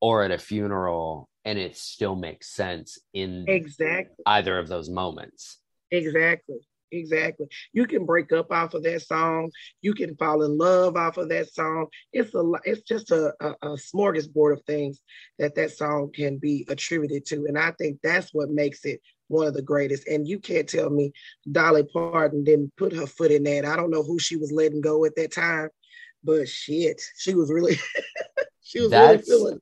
or 0.01 0.25
at 0.25 0.31
a 0.31 0.39
funeral 0.39 1.29
and 1.45 1.59
it 1.59 1.77
still 1.77 2.17
makes 2.17 2.49
sense 2.49 2.99
in 3.13 3.45
Exactly. 3.47 4.25
either 4.27 4.59
of 4.59 4.69
those 4.69 4.89
moments 4.89 5.59
Exactly. 5.91 6.57
Exactly. 6.91 7.47
You 7.73 7.87
can 7.87 8.07
break 8.07 8.33
up 8.33 8.51
off 8.51 8.75
of 8.75 8.83
that 8.85 9.03
song. 9.03 9.51
You 9.83 9.93
can 9.95 10.17
fall 10.17 10.43
in 10.43 10.57
love 10.57 10.97
off 10.97 11.17
of 11.19 11.29
that 11.29 11.53
song. 11.53 11.87
It's 12.13 12.35
a 12.35 12.43
it's 12.65 12.83
just 12.83 13.11
a, 13.11 13.35
a, 13.41 13.51
a 13.63 13.69
smorgasbord 13.77 14.55
of 14.55 14.63
things 14.65 15.01
that 15.39 15.55
that 15.57 15.73
song 15.73 16.11
can 16.15 16.39
be 16.39 16.67
attributed 16.69 17.27
to, 17.27 17.45
and 17.47 17.59
I 17.59 17.73
think 17.73 17.99
that's 18.03 18.33
what 18.33 18.51
makes 18.51 18.85
it 18.85 19.01
one 19.29 19.47
of 19.47 19.55
the 19.55 19.63
greatest. 19.63 20.09
And 20.09 20.27
you 20.27 20.39
can't 20.39 20.69
tell 20.69 20.89
me 20.89 21.13
Dolly 21.51 21.85
Parton 21.85 22.45
didn't 22.45 22.75
put 22.77 22.95
her 22.95 23.07
foot 23.07 23.31
in 23.31 23.43
that. 23.45 23.67
I 23.67 23.77
don't 23.77 23.91
know 23.91 24.03
who 24.03 24.19
she 24.19 24.37
was 24.37 24.51
letting 24.51 24.81
go 24.81 25.05
at 25.05 25.15
that 25.17 25.33
time, 25.33 25.69
but 26.25 26.49
shit, 26.49 27.01
she 27.19 27.35
was 27.35 27.51
really 27.51 27.77
she 28.63 28.81
was 28.81 28.91
really 28.91 29.07
That's- 29.07 29.29
feeling. 29.29 29.61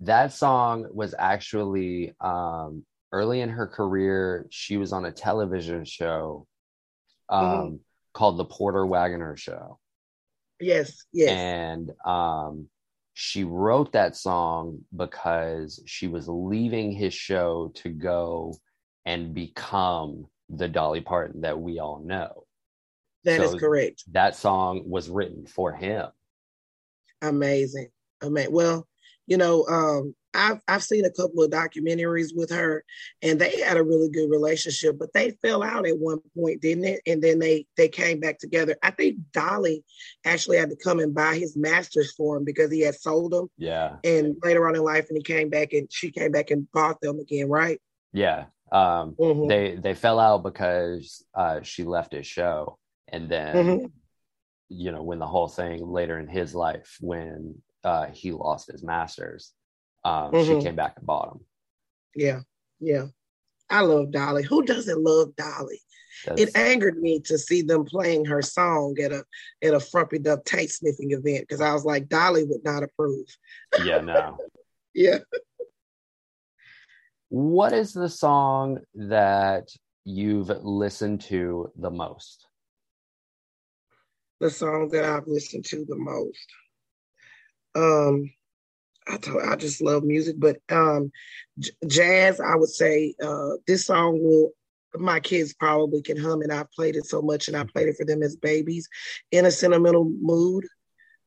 that 0.00 0.32
song 0.32 0.86
was 0.92 1.14
actually 1.18 2.12
um 2.20 2.84
early 3.12 3.40
in 3.42 3.50
her 3.50 3.66
career 3.66 4.46
she 4.50 4.78
was 4.78 4.90
on 4.92 5.04
a 5.04 5.12
television 5.12 5.84
show 5.84 6.46
um 7.32 7.40
Mhm. 7.40 7.80
called 8.12 8.36
the 8.38 8.44
porter 8.44 8.84
wagoner 8.86 9.36
show 9.36 9.78
Yes, 10.60 11.04
yes. 11.12 11.30
and 11.30 11.90
um 12.04 12.68
she 13.14 13.44
wrote 13.44 13.92
that 13.92 14.16
song 14.16 14.84
because 14.94 15.82
she 15.86 16.08
was 16.08 16.28
leaving 16.28 16.92
his 16.92 17.12
show 17.14 17.70
to 17.74 17.88
go 17.90 18.54
and 19.04 19.34
become 19.34 20.26
the 20.48 20.68
dolly 20.68 21.00
parton 21.00 21.40
that 21.42 21.58
we 21.58 21.78
all 21.78 22.00
know 22.04 22.44
that 23.24 23.40
is 23.40 23.50
so- 23.52 23.58
correct. 23.58 24.04
that 24.12 24.34
song 24.36 24.82
was 24.88 25.08
written 25.10 25.46
for 25.46 25.72
him 25.72 26.06
amazing 27.22 27.88
amazing 28.20 28.52
well 28.52 28.86
you 29.26 29.36
know 29.36 29.66
um 29.66 30.14
I've, 30.34 30.60
I've 30.66 30.82
seen 30.82 31.04
a 31.04 31.10
couple 31.10 31.42
of 31.42 31.50
documentaries 31.50 32.30
with 32.34 32.50
her 32.50 32.84
and 33.20 33.40
they 33.40 33.60
had 33.60 33.76
a 33.76 33.82
really 33.82 34.08
good 34.08 34.30
relationship 34.30 34.98
but 34.98 35.12
they 35.12 35.32
fell 35.42 35.62
out 35.62 35.86
at 35.86 35.98
one 35.98 36.20
point 36.36 36.62
didn't 36.62 36.84
it? 36.84 37.00
And 37.06 37.22
then 37.22 37.38
they 37.38 37.66
they 37.76 37.88
came 37.88 38.20
back 38.20 38.38
together. 38.38 38.76
I 38.82 38.90
think 38.90 39.18
dolly 39.32 39.84
actually 40.24 40.56
had 40.58 40.70
to 40.70 40.76
come 40.76 41.00
and 41.00 41.14
buy 41.14 41.36
his 41.36 41.56
masters 41.56 42.12
for 42.14 42.36
him 42.36 42.44
because 42.44 42.70
he 42.70 42.80
had 42.80 42.94
sold 42.94 43.32
them 43.32 43.48
yeah. 43.58 43.96
and 44.04 44.36
later 44.42 44.66
on 44.68 44.76
in 44.76 44.82
life 44.82 45.06
and 45.08 45.16
he 45.18 45.22
came 45.22 45.50
back 45.50 45.72
and 45.72 45.92
she 45.92 46.10
came 46.10 46.32
back 46.32 46.50
and 46.50 46.70
bought 46.72 47.00
them 47.00 47.18
again 47.18 47.48
right? 47.48 47.80
Yeah. 48.12 48.46
Um 48.70 49.16
Mhm. 49.18 49.48
they 49.48 49.76
they 49.76 49.94
fell 49.94 50.18
out 50.18 50.42
because 50.42 51.24
uh 51.34 51.60
she 51.62 51.84
left 51.84 52.12
his 52.12 52.26
show 52.26 52.78
and 53.08 53.28
then 53.28 53.54
Mhm. 53.56 53.92
you 54.68 54.92
know 54.92 55.02
when 55.02 55.18
the 55.18 55.26
whole 55.26 55.48
thing 55.48 55.86
later 55.86 56.18
in 56.18 56.28
his 56.28 56.54
life 56.54 56.96
when 57.00 57.60
uh 57.84 58.06
he 58.06 58.32
lost 58.32 58.70
his 58.72 58.82
masters 58.82 59.52
um 60.04 60.32
Mhm. 60.32 60.46
she 60.58 60.64
came 60.64 60.76
back 60.76 60.94
and 60.96 61.06
bought 61.06 61.32
him 61.32 61.40
yeah 62.14 62.40
yeah 62.80 63.06
i 63.70 63.80
love 63.80 64.10
dolly 64.10 64.42
who 64.42 64.62
doesn't 64.64 65.02
love 65.02 65.34
dolly 65.36 65.80
That's- 66.24 66.48
it 66.48 66.56
angered 66.56 66.98
me 66.98 67.20
to 67.20 67.38
see 67.38 67.62
them 67.62 67.84
playing 67.84 68.24
her 68.26 68.42
song 68.42 68.96
at 69.02 69.12
a 69.12 69.24
at 69.62 69.74
a 69.74 69.78
frumpied 69.78 70.26
up 70.26 70.44
tape 70.44 70.70
sniffing 70.70 71.12
event 71.12 71.40
because 71.48 71.60
I 71.60 71.72
was 71.72 71.84
like, 71.84 72.08
Dolly 72.08 72.44
would 72.44 72.64
not 72.64 72.82
approve. 72.82 73.26
yeah 73.84 74.00
no 74.00 74.38
Yeah. 74.94 75.18
what 77.30 77.72
is 77.72 77.92
the 77.94 78.08
song 78.08 78.80
that 78.94 79.68
you've 80.04 80.48
listened 80.62 81.22
to 81.22 81.72
the 81.76 81.90
most 81.90 82.46
The 84.40 84.50
song 84.50 84.88
that 84.90 85.04
I've 85.04 85.26
listened 85.28 85.64
to 85.66 85.84
the 85.84 85.96
most. 85.96 86.46
Um 87.74 88.32
I 89.08 89.16
told, 89.18 89.42
I 89.42 89.56
just 89.56 89.82
love 89.82 90.04
music, 90.04 90.36
but 90.38 90.58
um 90.70 91.10
j- 91.58 91.70
jazz, 91.86 92.40
I 92.40 92.56
would 92.56 92.68
say 92.70 93.14
uh 93.22 93.50
this 93.66 93.86
song 93.86 94.18
will 94.22 94.50
my 94.94 95.20
kids 95.20 95.54
probably 95.54 96.02
can 96.02 96.18
hum 96.18 96.42
and 96.42 96.52
I've 96.52 96.70
played 96.72 96.96
it 96.96 97.06
so 97.06 97.22
much 97.22 97.48
and 97.48 97.56
I 97.56 97.64
played 97.64 97.88
it 97.88 97.96
for 97.96 98.04
them 98.04 98.22
as 98.22 98.36
babies. 98.36 98.88
In 99.30 99.46
a 99.46 99.50
sentimental 99.50 100.04
mood 100.04 100.66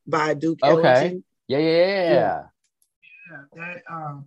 by 0.06 0.34
Duke 0.34 0.60
Okay. 0.62 0.70
Ellington. 0.70 1.24
yeah 1.48 1.58
yeah 1.58 1.70
yeah, 1.70 2.02
yeah. 2.02 2.14
Yeah. 2.14 2.42
Yeah, 3.30 3.42
that 3.56 3.82
um 3.90 4.26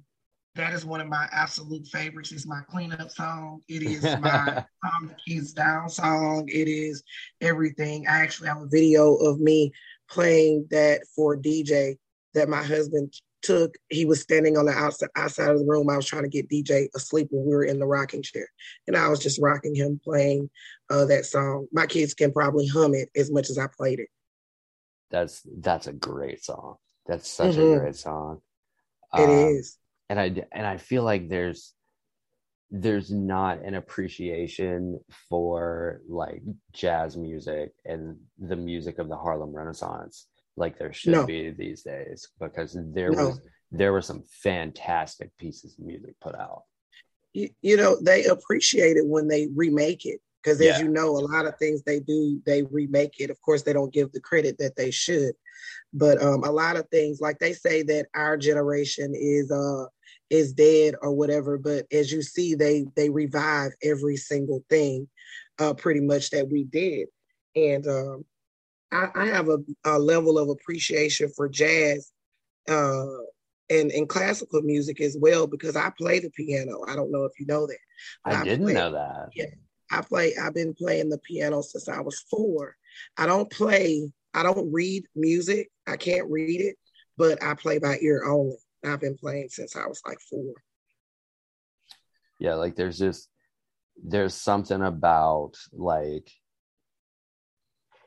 that 0.55 0.73
is 0.73 0.85
one 0.85 0.99
of 0.99 1.07
my 1.07 1.27
absolute 1.31 1.87
favorites. 1.87 2.31
It's 2.33 2.45
my 2.45 2.61
cleanup 2.69 3.09
song. 3.11 3.61
It 3.69 3.81
is 3.81 4.03
my 4.19 4.61
calm 4.83 5.07
the 5.07 5.15
kids 5.25 5.53
down 5.53 5.89
song. 5.89 6.49
It 6.49 6.67
is 6.67 7.03
everything. 7.39 8.07
I 8.07 8.19
actually 8.19 8.49
have 8.49 8.61
a 8.61 8.67
video 8.67 9.15
of 9.15 9.39
me 9.39 9.71
playing 10.09 10.67
that 10.71 11.01
for 11.15 11.37
DJ 11.37 11.97
that 12.33 12.49
my 12.49 12.61
husband 12.61 13.13
took. 13.41 13.75
He 13.89 14.05
was 14.05 14.21
standing 14.21 14.57
on 14.57 14.65
the 14.65 14.71
outside 14.73 15.09
outside 15.15 15.49
of 15.51 15.59
the 15.59 15.65
room. 15.65 15.89
I 15.89 15.95
was 15.95 16.05
trying 16.05 16.23
to 16.23 16.29
get 16.29 16.49
DJ 16.49 16.87
asleep 16.95 17.27
when 17.31 17.45
we 17.45 17.51
were 17.55 17.63
in 17.65 17.79
the 17.79 17.85
rocking 17.85 18.21
chair, 18.23 18.47
and 18.87 18.95
I 18.95 19.07
was 19.09 19.19
just 19.19 19.39
rocking 19.41 19.75
him 19.75 19.99
playing 20.03 20.49
uh, 20.89 21.05
that 21.05 21.25
song. 21.25 21.67
My 21.71 21.85
kids 21.85 22.13
can 22.13 22.31
probably 22.31 22.67
hum 22.67 22.93
it 22.95 23.09
as 23.15 23.31
much 23.31 23.49
as 23.49 23.57
I 23.57 23.67
played 23.67 23.99
it. 23.99 24.07
that's 25.11 25.41
that's 25.59 25.87
a 25.87 25.93
great 25.93 26.43
song 26.43 26.75
that's 27.07 27.27
such 27.27 27.55
Mhm. 27.55 27.75
a 27.75 27.79
great 27.79 27.95
song 27.95 28.41
It 29.17 29.29
is. 29.29 29.77
Um, 30.09 30.17
and 30.17 30.19
I 30.19 30.47
and 30.51 30.67
I 30.67 30.77
feel 30.77 31.03
like 31.03 31.29
there's 31.29 31.73
there's 32.71 33.11
not 33.11 33.63
an 33.63 33.73
appreciation 33.73 34.99
for 35.29 36.01
like 36.07 36.41
jazz 36.71 37.17
music 37.17 37.71
and 37.85 38.17
the 38.37 38.55
music 38.55 38.99
of 38.99 39.09
the 39.09 39.17
Harlem 39.17 39.51
Renaissance 39.51 40.27
like 40.59 40.77
there 40.77 40.93
should 40.93 41.11
No. 41.13 41.25
be 41.25 41.49
these 41.51 41.81
days 41.81 42.27
because 42.39 42.77
there 42.93 43.11
No. 43.11 43.27
was 43.27 43.41
there 43.71 43.93
were 43.93 44.01
some 44.01 44.23
fantastic 44.43 45.35
pieces 45.37 45.77
of 45.79 45.85
music 45.85 46.15
put 46.19 46.35
out. 46.35 46.63
you, 47.33 47.49
you 47.61 47.77
know 47.77 47.97
they 48.01 48.25
appreciate 48.25 48.97
it 48.97 49.05
when 49.05 49.27
they 49.27 49.47
remake 49.55 50.05
it 50.05 50.19
because 50.43 50.59
Yeah. 50.59 50.71
as 50.73 50.79
you 50.81 50.87
know 50.89 51.09
a 51.09 51.25
lot 51.33 51.45
of 51.45 51.57
things 51.57 51.81
they 51.83 51.99
do 51.99 52.41
they 52.45 52.63
remake 52.63 53.15
it 53.19 53.29
of 53.29 53.39
course 53.41 53.61
they 53.63 53.73
don't 53.73 53.93
give 53.93 54.11
the 54.11 54.19
credit 54.19 54.57
that 54.59 54.75
they 54.75 54.89
should 54.91 55.33
but 55.93 56.21
um 56.21 56.43
a 56.43 56.51
lot 56.51 56.75
of 56.77 56.87
things 56.89 57.21
like 57.21 57.37
they 57.39 57.53
say 57.53 57.83
that 57.83 58.07
our 58.15 58.35
generation 58.37 59.13
is 59.15 59.51
uh 59.51 59.85
is 60.31 60.53
dead 60.53 60.95
or 61.03 61.11
whatever 61.13 61.57
but 61.57 61.85
as 61.91 62.11
you 62.11 62.21
see 62.23 62.55
they 62.55 62.85
they 62.95 63.09
revive 63.09 63.71
every 63.83 64.17
single 64.17 64.63
thing 64.69 65.07
uh 65.59 65.73
pretty 65.73 65.99
much 66.01 66.31
that 66.31 66.47
we 66.49 66.63
did 66.63 67.07
and 67.55 67.87
um 67.87 68.25
i, 68.91 69.07
I 69.15 69.25
have 69.27 69.49
a, 69.49 69.57
a 69.85 69.99
level 69.99 70.37
of 70.37 70.49
appreciation 70.49 71.29
for 71.35 71.47
jazz 71.49 72.11
uh 72.67 73.05
and, 73.69 73.91
and 73.91 74.09
classical 74.09 74.61
music 74.61 74.99
as 75.01 75.15
well 75.19 75.47
because 75.47 75.75
I 75.75 75.91
play 75.91 76.19
the 76.19 76.31
piano. 76.31 76.81
I 76.87 76.95
don't 76.95 77.11
know 77.11 77.25
if 77.25 77.39
you 77.39 77.45
know 77.45 77.67
that. 77.67 77.77
but 78.25 78.33
I 78.35 78.43
didn't 78.43 78.65
play- 78.65 78.73
know 78.73 78.91
that. 78.93 79.29
Yeah, 79.35 79.45
I 79.91 80.01
play. 80.01 80.35
I've 80.35 80.53
been 80.53 80.73
playing 80.73 81.09
the 81.09 81.19
piano 81.19 81.61
since 81.61 81.87
I 81.87 82.01
was 82.01 82.19
four. 82.31 82.75
I 83.17 83.25
don't 83.25 83.51
play. 83.51 84.11
I 84.33 84.43
don't 84.43 84.71
read 84.71 85.05
music. 85.15 85.69
I 85.87 85.97
can't 85.97 86.29
read 86.29 86.61
it, 86.61 86.77
but 87.17 87.41
I 87.43 87.53
play 87.53 87.79
by 87.79 87.97
ear 88.01 88.23
only. 88.25 88.57
I've 88.83 89.01
been 89.01 89.17
playing 89.17 89.49
since 89.49 89.75
I 89.75 89.85
was 89.85 90.01
like 90.05 90.19
four. 90.19 90.53
Yeah, 92.39 92.55
like 92.55 92.75
there's 92.75 92.97
just 92.97 93.27
there's 94.01 94.33
something 94.33 94.81
about 94.81 95.53
like 95.73 96.31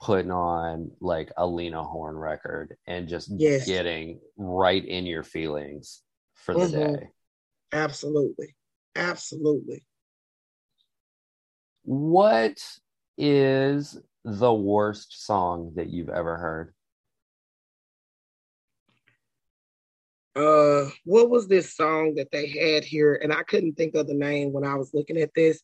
putting 0.03 0.33
on 0.33 0.91
like 1.01 1.33
a 1.37 1.47
Lena 1.47 1.85
Horne 1.85 2.17
record 2.17 2.77
and 2.88 3.09
just 3.09 3.31
Yes. 3.37 3.65
getting 3.67 4.21
right 4.37 4.85
in 4.85 5.07
your 5.07 5.23
feelings 5.23 6.03
for 6.35 6.55
the 6.55 6.67
Mhm. 6.67 7.01
day. 7.01 7.09
Absolutely, 7.71 8.57
absolutely. 8.97 9.85
What 11.85 12.61
is 13.17 13.97
the 14.25 14.53
worst 14.53 15.25
song 15.25 15.75
that 15.77 15.88
you've 15.88 16.09
ever 16.09 16.37
heard? 16.37 16.75
Uh, 20.35 20.91
what 21.05 21.31
was 21.31 21.47
this 21.47 21.77
song 21.77 22.15
that 22.17 22.33
they 22.33 22.49
had 22.49 22.85
here? 22.85 23.21
And 23.23 23.33
I 23.33 23.45
couldn't 23.45 23.75
think 23.75 23.95
of 23.95 24.09
the 24.09 24.15
name 24.15 24.53
when 24.53 24.65
I 24.65 24.75
was 24.75 24.93
looking 24.95 25.19
at 25.19 25.35
this, 25.35 25.62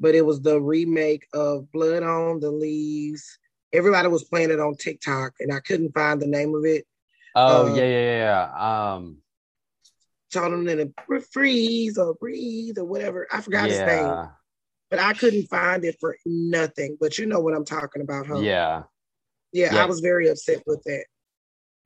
but 0.00 0.14
it 0.14 0.24
was 0.24 0.40
the 0.40 0.58
remake 0.60 1.26
of 1.34 1.70
Blood 1.70 2.02
on 2.02 2.40
the 2.40 2.50
Leaves. 2.50 3.38
Everybody 3.74 4.06
was 4.06 4.22
playing 4.22 4.50
it 4.50 4.60
on 4.60 4.76
TikTok, 4.76 5.34
and 5.40 5.52
I 5.52 5.58
couldn't 5.58 5.92
find 5.92 6.22
the 6.22 6.28
name 6.28 6.54
of 6.54 6.64
it. 6.64 6.86
Oh 7.34 7.66
Uh, 7.66 7.74
yeah, 7.74 7.84
yeah, 7.84 8.18
yeah. 8.52 8.94
Um, 8.94 9.18
Told 10.32 10.52
them 10.52 10.66
to 10.66 11.20
freeze 11.32 11.98
or 11.98 12.14
breathe 12.14 12.78
or 12.78 12.84
whatever. 12.84 13.26
I 13.32 13.40
forgot 13.40 13.68
his 13.68 13.80
name, 13.80 14.28
but 14.90 14.98
I 15.00 15.12
couldn't 15.12 15.48
find 15.48 15.84
it 15.84 15.96
for 16.00 16.16
nothing. 16.24 16.96
But 17.00 17.18
you 17.18 17.26
know 17.26 17.40
what 17.40 17.54
I'm 17.54 17.64
talking 17.64 18.02
about, 18.02 18.26
huh? 18.26 18.38
yeah, 18.38 18.84
yeah. 19.52 19.74
Yeah. 19.74 19.82
I 19.82 19.86
was 19.86 20.00
very 20.00 20.28
upset 20.28 20.62
with 20.66 20.82
that. 20.84 21.04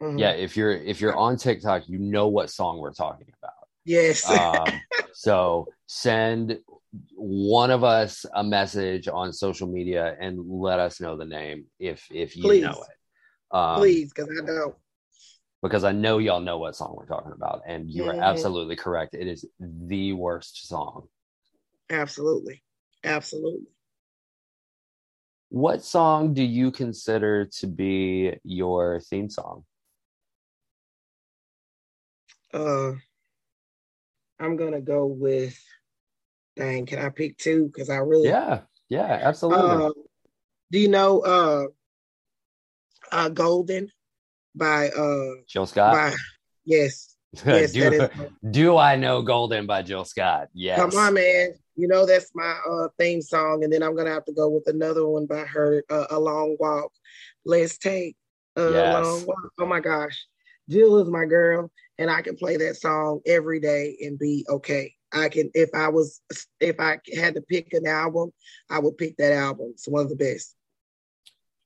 Mhm. 0.03 0.21
yeah. 0.21 0.31
If 0.31 0.57
you're 0.57 0.73
if 0.73 1.01
you're 1.01 1.17
on 1.17 1.37
TikTok, 1.37 1.89
you 1.89 1.99
know 1.99 2.29
what 2.29 2.51
song 2.51 2.79
we're 2.79 2.93
talking 2.93 3.33
about. 3.43 3.69
Yes. 3.85 4.29
um, 4.29 4.81
so 5.15 5.69
send 5.87 6.59
one 7.15 7.71
of 7.71 7.85
us 7.85 8.25
a 8.35 8.43
message 8.43 9.09
on 9.09 9.33
social 9.33 9.67
media 9.69 10.17
and 10.21 10.39
let 10.49 10.79
us 10.79 11.01
know 11.01 11.17
the 11.17 11.25
name 11.25 11.67
if 11.79 12.07
if 12.11 12.37
you 12.37 12.43
Please. 12.43 12.63
know 12.63 12.83
it 12.89 13.57
um, 13.57 13.77
Please, 13.81 14.13
because 14.13 14.31
I 14.31 14.47
don't. 14.47 14.75
because 15.63 15.85
i 15.85 15.93
know 15.93 16.19
y'all 16.19 16.41
know 16.41 16.59
what 16.59 16.77
song 16.77 16.95
we're 16.97 17.07
talking 17.07 17.33
about 17.33 17.63
and 17.67 17.91
you 17.91 18.05
are 18.07 18.15
Mhm. 18.15 18.23
absolutely 18.23 18.77
correct 18.77 19.15
it 19.15 19.27
is 19.27 19.45
the 19.61 20.13
worst 20.13 20.67
song 20.69 21.09
Absolutely. 21.91 22.63
Absolutely. 23.05 23.67
what 25.51 25.83
song 25.83 26.35
do 26.35 26.43
you 26.43 26.71
consider 26.71 27.47
to 27.47 27.67
be 27.67 28.35
your 28.45 29.01
theme 29.01 29.31
song 29.31 29.65
Uh, 32.53 32.93
I'm 34.39 34.57
gonna 34.57 34.81
go 34.81 35.07
with. 35.07 35.59
Can 36.59 36.99
I 36.99 37.09
pick 37.11 37.39
two? 37.39 37.67
Because 37.67 37.89
I 37.91 37.97
really. 37.99 38.29
yeah 38.29 38.61
yeah 38.89 39.21
absolutely. 39.23 39.87
Uh, 39.87 39.91
do 40.71 40.79
you 40.79 40.89
know 40.89 41.21
uh, 41.21 41.67
uh, 43.13 43.29
Golden 43.29 43.91
by 44.55 44.89
uh 44.89 45.43
jill 45.47 45.67
scott? 45.67 45.95
by 45.95 46.15
yes. 46.65 47.15
Yes 47.45 47.73
do, 47.73 47.83
is 47.93 48.11
do 48.51 48.77
i 48.79 48.97
know 48.97 49.23
golden 49.23 49.67
by 49.67 49.83
jill 49.83 50.05
scott? 50.05 50.49
Yes. 50.55 50.79
Come 50.81 50.99
on 50.99 51.15
man. 51.15 51.53
You 51.77 51.87
know 51.87 52.07
that's 52.07 52.31
my 52.35 52.59
uh 52.69 52.89
theme 52.99 53.23
song 53.23 53.63
and 53.63 53.73
then 53.73 53.83
I'm 53.83 53.95
gonna 53.95 54.13
have 54.13 54.25
to 54.25 54.33
go 54.33 54.49
with 54.49 54.67
another 54.67 55.07
one 55.07 55.27
by 55.27 55.45
her 55.45 55.85
uh, 55.91 56.07
a 56.11 56.19
long 56.19 56.57
walk. 56.59 56.91
Let's 57.45 57.79
take 57.79 58.17
a 58.57 58.63
Yes. 58.63 58.93
long 58.93 59.27
walk. 59.27 59.53
Oh 59.61 59.67
my 59.67 59.81
gosh. 59.81 60.27
Jill 60.69 60.99
is 60.99 61.09
my 61.09 61.25
girl 61.27 61.71
and 61.99 62.11
I 62.11 62.23
can 62.23 62.37
play 62.37 62.57
that 62.57 62.77
song 62.77 63.21
every 63.27 63.61
day 63.61 63.97
and 64.01 64.19
be 64.19 64.45
okay 64.49 64.95
I 65.13 65.29
can 65.29 65.51
if 65.55 65.71
I 65.75 65.89
was 65.89 66.21
if 66.61 66.79
I 66.81 66.99
had 67.17 67.35
to 67.35 67.43
pick 67.43 67.73
an 67.73 67.87
album 67.87 68.33
I 68.71 68.79
would 68.79 68.99
pick 68.99 69.17
that 69.17 69.33
album. 69.33 69.69
It's 69.73 69.89
one 69.89 70.03
of 70.03 70.11
the 70.11 70.17
best. 70.17 70.55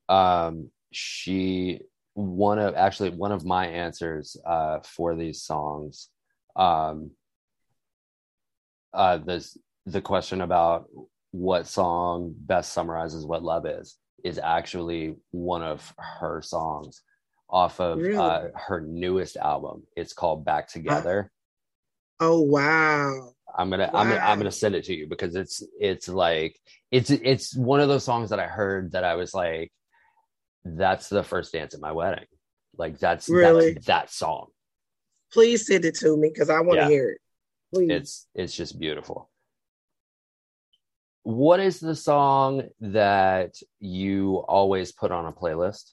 Um 0.08 0.70
she 0.92 1.80
one 2.14 2.58
of 2.58 2.74
actually 2.74 3.10
one 3.10 3.32
of 3.32 3.44
my 3.44 3.66
answers 3.66 4.36
uh 4.46 4.80
for 4.84 5.16
these 5.16 5.42
songs 5.42 6.08
um 6.56 7.10
uh 8.92 9.16
this 9.18 9.56
the 9.86 10.00
question 10.02 10.42
about 10.42 10.88
what 11.30 11.66
song 11.66 12.34
best 12.36 12.72
summarizes 12.72 13.24
what 13.24 13.42
love 13.42 13.64
is 13.66 13.96
is 14.22 14.38
actually 14.38 15.16
one 15.30 15.62
of 15.62 15.94
her 15.96 16.42
songs 16.42 17.02
off 17.48 17.80
of 17.80 17.98
Really? 17.98 18.16
uh 18.16 18.48
her 18.54 18.80
newest 18.80 19.36
album. 19.36 19.82
It's 19.96 20.12
called 20.12 20.44
back 20.44 20.68
together 20.68 21.30
oh 22.22 22.40
wow 22.40 23.32
I'm 23.58 23.68
gonna 23.68 23.90
I'm 23.92 24.08
gonna 24.08 24.20
I'm 24.20 24.38
gonna 24.38 24.50
send 24.50 24.74
it 24.74 24.84
to 24.84 24.94
you 24.94 25.06
because 25.06 25.34
it's 25.34 25.62
it's 25.78 26.08
like 26.08 26.58
it's 26.90 27.10
it's 27.10 27.54
one 27.54 27.80
of 27.80 27.88
those 27.88 28.04
songs 28.04 28.30
that 28.30 28.40
I 28.40 28.46
heard 28.46 28.92
that 28.92 29.04
I 29.04 29.14
was 29.16 29.34
like, 29.34 29.70
that's 30.64 31.08
the 31.08 31.22
first 31.22 31.52
dance 31.52 31.74
at 31.74 31.80
my 31.80 31.92
wedding. 31.92 32.24
Like 32.76 32.98
that's 32.98 33.28
Really? 33.28 33.72
that's 33.74 33.86
that 33.86 34.10
song. 34.10 34.46
please 35.32 35.66
send 35.66 35.84
it 35.84 35.96
to 35.96 36.16
me 36.16 36.30
because 36.32 36.48
I 36.48 36.60
want 36.60 36.78
to 36.80 36.84
Yeah. 36.84 36.88
hear 36.94 37.10
it 37.10 37.20
please 37.74 37.90
It's 37.90 38.26
it's 38.34 38.54
just 38.54 38.78
beautiful. 38.78 39.28
What 41.24 41.60
is 41.60 41.78
the 41.78 41.94
song 41.94 42.68
that 42.80 43.54
you 43.80 44.36
always 44.48 44.92
put 44.92 45.10
on 45.12 45.26
a 45.26 45.32
playlist? 45.32 45.92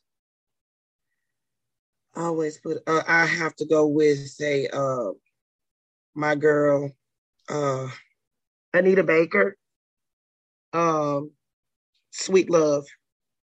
always 2.15 2.58
put 2.60 2.78
uh, 2.88 3.04
I 3.08 3.26
have 3.26 3.56
to 3.58 3.65
go 3.65 3.86
with 3.88 4.18
say 4.30 4.68
uh 4.68 5.12
my 6.19 6.36
girl 6.36 6.91
uh 7.47 7.88
Anita 8.73 9.03
Baker 9.03 9.55
um 10.73 11.32
Sweet 12.12 12.49
Love 12.49 12.86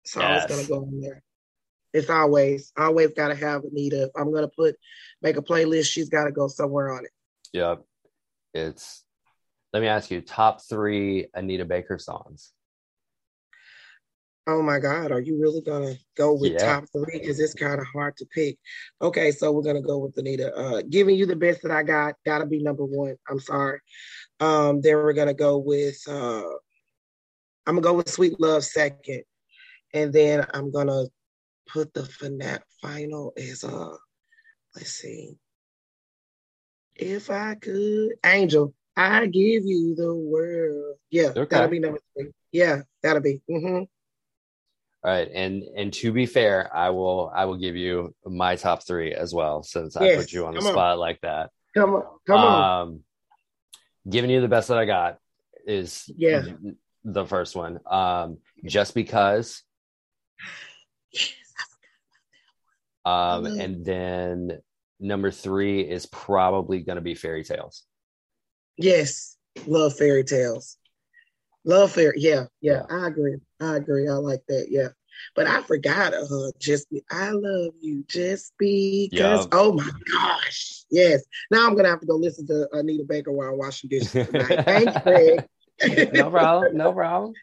it's 0.04 0.16
always 0.16 0.44
Yes. 0.44 0.50
gonna 0.50 0.68
go 0.68 0.82
in 0.86 1.00
there 1.00 1.22
it's 1.94 2.10
always 2.10 2.72
always 2.76 3.12
gotta 3.14 3.34
have 3.34 3.64
Anita 3.64 4.04
if 4.04 4.10
I'm 4.14 4.32
gonna 4.32 4.48
put 4.48 4.76
make 5.22 5.38
a 5.38 5.42
playlist 5.42 5.90
she's 5.90 6.10
gotta 6.10 6.30
go 6.32 6.48
somewhere 6.48 6.92
on 6.92 7.04
it 7.06 7.10
Yep. 7.52 7.82
It's 8.54 9.04
let 9.72 9.80
me 9.80 9.88
ask 9.88 10.10
you, 10.10 10.20
top 10.20 10.60
three 10.68 11.28
Anita 11.32 11.64
Baker 11.64 11.98
songs. 11.98 12.52
Oh 14.50 14.62
my 14.62 14.78
god 14.78 15.12
are 15.12 15.20
you 15.20 15.38
really 15.40 15.60
gonna 15.60 15.94
go 16.16 16.32
with 16.34 16.52
Yeah. 16.52 16.58
top 16.76 16.84
three? 16.92 17.18
Because 17.20 17.38
it's 17.38 17.54
kind 17.54 17.80
of 17.80 17.86
hard 17.86 18.16
to 18.18 18.26
pick. 18.26 18.58
Okay 19.00 19.30
so 19.30 19.52
we're 19.52 19.62
gonna 19.62 19.82
go 19.82 19.98
with 19.98 20.16
Anita. 20.18 20.52
Uh 20.54 20.82
giving 20.88 21.16
you 21.16 21.26
the 21.26 21.36
best 21.36 21.62
that 21.62 21.70
I 21.70 21.82
got 21.82 22.14
gotta 22.26 22.46
be 22.46 22.62
number 22.62 22.84
one. 22.84 23.16
I'm 23.28 23.40
sorry. 23.40 23.78
Um 24.40 24.80
then 24.80 24.94
we're 24.96 25.12
gonna 25.12 25.34
go 25.34 25.58
with 25.58 25.98
uh 26.08 26.42
I'm 27.66 27.76
gonna 27.76 27.80
go 27.82 27.94
with 27.94 28.08
Sweet 28.10 28.40
Love 28.40 28.64
second. 28.64 29.22
And 29.94 30.12
then 30.12 30.46
I'm 30.52 30.70
gonna 30.70 31.04
put 31.68 31.92
the 31.94 32.04
fina- 32.04 32.62
final 32.82 33.32
as 33.36 33.62
uh 33.64 33.96
let's 34.74 34.90
see. 34.92 35.36
If 36.96 37.30
I 37.30 37.54
could 37.54 38.10
Angel 38.24 38.74
I 38.96 39.26
give 39.26 39.64
you 39.64 39.94
the 39.94 40.14
world. 40.14 40.96
Yeah 41.10 41.28
Okay. 41.36 41.44
that'll 41.50 41.68
be 41.70 41.78
number 41.78 42.00
three. 42.16 42.30
Yeah 42.52 42.82
that'll 43.02 43.22
be. 43.22 43.40
Hmm 43.48 43.82
All 45.02 45.10
right, 45.10 45.28
and 45.32 45.62
and 45.76 45.92
to 45.94 46.12
be 46.12 46.26
fair, 46.26 46.74
I 46.76 46.90
will 46.90 47.32
I 47.34 47.46
will 47.46 47.56
give 47.56 47.74
you 47.74 48.14
my 48.26 48.56
top 48.56 48.86
three 48.86 49.14
as 49.14 49.32
well, 49.32 49.62
since 49.62 49.96
I 49.96 50.14
put 50.14 50.30
you 50.30 50.44
on 50.46 50.52
the 50.54 50.60
come 50.60 50.66
on. 50.68 50.72
spot 50.74 50.98
like 50.98 51.20
that. 51.22 51.50
come 51.74 51.94
on 51.94 52.04
come 52.26 52.40
on 52.40 52.82
Um, 52.82 53.04
giving 54.08 54.28
you 54.30 54.42
the 54.42 54.48
best 54.48 54.68
that 54.68 54.76
I 54.78 54.84
got. 54.84 55.18
is 55.66 56.10
Yeah. 56.16 56.42
the 57.04 57.24
first 57.24 57.56
one. 57.56 57.80
Um, 57.86 58.38
just 58.66 58.94
because. 58.94 59.62
Yes, 61.12 61.34
Um, 63.06 63.44
Mhm. 63.44 63.60
and 63.60 63.84
then 63.86 64.62
number 64.98 65.30
three 65.30 65.80
is 65.80 66.04
probably 66.06 66.80
going 66.82 66.96
to 66.96 67.02
be 67.02 67.14
fairy 67.14 67.42
tales. 67.44 67.84
Yes, 68.76 69.36
love 69.66 69.96
fairy 69.96 70.24
tales. 70.24 70.76
Love 71.64 71.92
fairy. 71.92 72.14
Yeah, 72.16 72.44
yeah, 72.60 72.82
Yeah. 72.90 72.96
I 73.04 73.06
agree. 73.08 73.36
I 73.60 73.76
agree. 73.76 74.08
I 74.08 74.12
like 74.14 74.42
that. 74.48 74.66
Yeah. 74.70 74.88
But 75.36 75.46
I 75.46 75.60
forgot 75.62 76.14
uh 76.14 76.50
just 76.58 76.88
be 76.90 77.02
I 77.10 77.30
love 77.30 77.74
you 77.80 78.04
just 78.08 78.52
because 78.58 79.10
Yeah. 79.12 79.46
oh 79.52 79.72
my 79.72 79.90
gosh. 80.10 80.84
Yes. 80.90 81.24
Now 81.50 81.66
I'm 81.66 81.74
gonna 81.76 81.88
have 81.90 82.00
to 82.00 82.06
go 82.06 82.16
listen 82.16 82.46
to 82.46 82.68
Anita 82.72 83.04
Baker 83.04 83.30
while 83.32 83.50
I'm 83.50 83.58
washing 83.58 83.90
dishes 83.90 84.12
tonight. 84.26 84.60
Thanks, 84.64 84.96
Craig. 85.02 85.44
no 86.12 86.30
problem. 86.30 86.76
No 86.76 86.92
problem. 86.94 87.34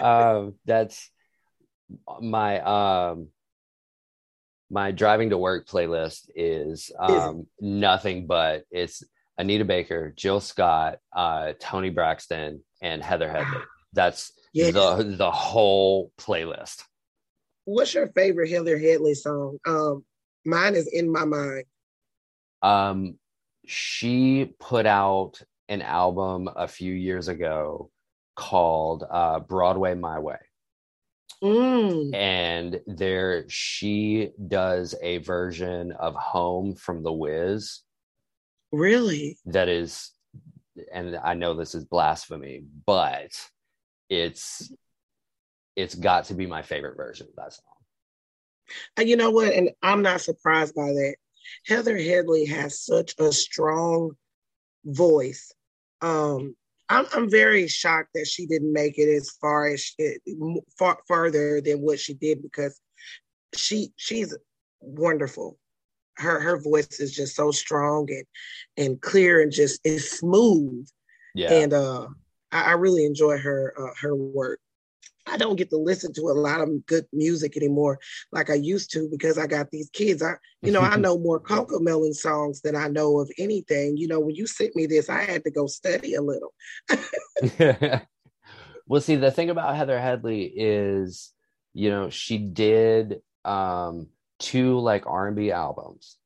Um, 0.00 0.54
that's 0.64 1.10
my 2.20 2.60
um 2.60 3.28
my 4.70 4.92
driving 4.92 5.30
to 5.30 5.38
work 5.38 5.66
playlist 5.66 6.28
is 6.34 6.92
um 6.98 7.46
nothing 7.60 8.26
but 8.26 8.64
it's 8.70 9.02
Anita 9.38 9.64
Baker, 9.64 10.12
Jill 10.16 10.40
Scott, 10.40 10.98
uh, 11.14 11.52
Toni 11.60 11.90
Braxton, 11.90 12.62
and 12.82 13.02
Heather 13.02 13.30
Headley. 13.30 13.62
That's 13.92 14.32
Yes. 14.52 14.74
the 14.74 15.14
the 15.16 15.30
whole 15.30 16.12
playlist. 16.18 16.82
What's 17.64 17.94
your 17.94 18.08
favorite 18.08 18.50
Heather 18.50 18.78
Headley 18.78 19.14
song? 19.14 19.58
Um, 19.66 20.04
mine 20.44 20.74
is 20.74 20.88
in 20.88 21.12
my 21.12 21.24
mind. 21.24 21.64
Um, 22.62 23.18
she 23.66 24.54
put 24.58 24.86
out 24.86 25.40
an 25.68 25.82
album 25.82 26.48
a 26.56 26.66
few 26.66 26.92
years 26.92 27.28
ago 27.28 27.90
called 28.36 29.04
uh, 29.08 29.40
Broadway 29.40 29.94
My 29.94 30.18
Way. 30.18 30.38
Mm, 31.42 32.14
and 32.14 32.80
there 32.86 33.44
she 33.48 34.30
does 34.48 34.94
a 35.02 35.18
version 35.18 35.92
of 35.92 36.14
home 36.14 36.74
from 36.74 37.02
the 37.02 37.12
wiz 37.12 37.82
really? 38.72 39.38
that 39.46 39.68
is 39.68 40.12
and 40.92 41.16
i 41.24 41.34
know 41.34 41.54
this 41.54 41.74
is 41.74 41.84
blasphemy 41.84 42.62
but 42.86 43.30
it's 44.08 44.72
it's 45.76 45.94
got 45.94 46.24
to 46.24 46.34
be 46.34 46.46
my 46.46 46.62
favorite 46.62 46.96
version 46.96 47.26
of 47.28 47.34
that 47.36 47.52
song 47.52 47.64
And 48.96 49.08
you 49.08 49.16
know 49.16 49.30
what? 49.30 49.52
And 49.54 49.70
I'm 49.82 50.02
not 50.02 50.20
surprised 50.20 50.74
by 50.74 50.88
that. 50.88 51.16
Heather 51.66 51.96
Headley 51.96 52.44
has 52.46 52.80
such 52.80 53.14
a 53.18 53.32
strong 53.32 54.12
voice. 54.84 55.52
Um, 56.00 56.54
I'm, 56.88 57.06
I'm 57.14 57.30
very 57.30 57.68
shocked 57.68 58.10
that 58.14 58.26
she 58.26 58.46
didn't 58.46 58.72
make 58.72 58.98
it 58.98 59.14
as 59.14 59.30
far 59.40 59.68
as 59.68 59.80
she, 59.80 60.18
far 60.78 60.98
further 61.06 61.60
than 61.60 61.80
what 61.80 62.00
she 62.00 62.14
did 62.14 62.42
because 62.42 62.78
she 63.54 63.92
she's 63.96 64.36
wonderful. 64.80 65.58
Her 66.18 66.40
her 66.40 66.60
voice 66.60 67.00
is 67.00 67.14
just 67.14 67.36
so 67.36 67.50
strong 67.50 68.08
and 68.10 68.24
and 68.76 69.00
clear 69.00 69.40
and 69.40 69.52
just 69.52 69.80
is 69.84 70.10
smooth. 70.10 70.86
yeah 71.34 71.52
And 71.52 71.72
uh, 71.72 72.08
I, 72.52 72.62
I 72.62 72.72
really 72.72 73.04
enjoy 73.04 73.38
her 73.38 73.74
uh, 73.78 73.94
her 74.00 74.14
work. 74.14 74.60
I 75.26 75.36
don't 75.36 75.56
get 75.56 75.70
to 75.70 75.76
listen 75.76 76.12
to 76.14 76.22
a 76.22 76.32
lot 76.32 76.60
of 76.60 76.86
good 76.86 77.06
music 77.12 77.56
anymore 77.56 77.98
like 78.32 78.48
I 78.50 78.54
used 78.54 78.90
to 78.92 79.08
because 79.10 79.36
I 79.38 79.46
got 79.46 79.70
these 79.70 79.90
kids. 79.90 80.22
I, 80.22 80.34
you 80.62 80.72
know, 80.72 80.80
I 80.80 80.96
know 80.98 81.18
more 81.18 81.40
Cocomelon 81.40 82.14
songs 82.14 82.62
than 82.62 82.74
I 82.74 82.88
know 82.88 83.18
of 83.18 83.30
anything. 83.38 83.96
You 83.96 84.08
know, 84.08 84.20
when 84.20 84.34
you 84.34 84.46
sent 84.46 84.74
me 84.74 84.86
this, 84.86 85.08
I 85.10 85.22
had 85.22 85.44
to 85.44 85.50
go 85.50 85.66
study 85.66 86.14
a 86.14 86.22
little. 86.22 86.54
well 88.88 89.00
see 89.00 89.16
the 89.16 89.30
thing 89.30 89.50
about 89.50 89.76
heather 89.76 90.00
headley 90.00 90.42
is 90.44 91.32
you 91.72 91.90
know 91.90 92.10
she 92.10 92.38
did 92.38 93.20
um 93.44 94.08
two 94.38 94.78
like 94.78 95.06
r&b 95.06 95.50
albums 95.50 96.16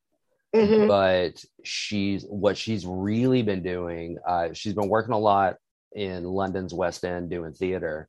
Mhm. 0.55 0.87
but 0.87 1.42
she's 1.64 2.25
what 2.25 2.59
she's 2.59 2.85
really 2.87 3.42
been 3.42 3.62
doing 3.62 4.18
uh 4.27 4.53
she's 4.53 4.75
been 4.75 4.88
working 4.90 5.14
a 5.14 5.18
lot 5.18 5.57
in 5.94 6.25
london's 6.25 6.75
west 6.75 7.05
end 7.05 7.31
doing 7.31 7.55
theater 7.55 8.07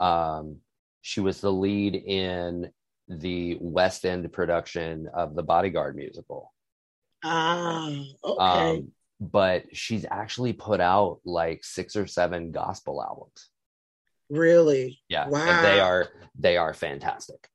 um 0.00 0.56
she 1.02 1.20
was 1.20 1.40
the 1.40 1.52
lead 1.52 1.94
in 1.94 2.68
the 3.08 3.56
west 3.60 4.04
end 4.04 4.32
production 4.32 5.08
of 5.14 5.36
the 5.36 5.42
bodyguard 5.44 5.94
musical 5.94 6.52
Ah, 7.22 7.90
okay. 8.24 8.44
um 8.44 8.92
but 9.20 9.64
she's 9.72 10.04
actually 10.10 10.52
put 10.52 10.80
out 10.80 11.20
like 11.24 11.62
six 11.62 11.94
or 11.94 12.06
seven 12.08 12.50
gospel 12.50 13.00
albums 13.02 13.50
really? 14.30 14.98
yeah 15.08 15.28
Wow. 15.28 15.46
and 15.48 15.64
they 15.64 15.78
are 15.78 16.08
they 16.36 16.56
are 16.56 16.74
fantastic 16.74 17.48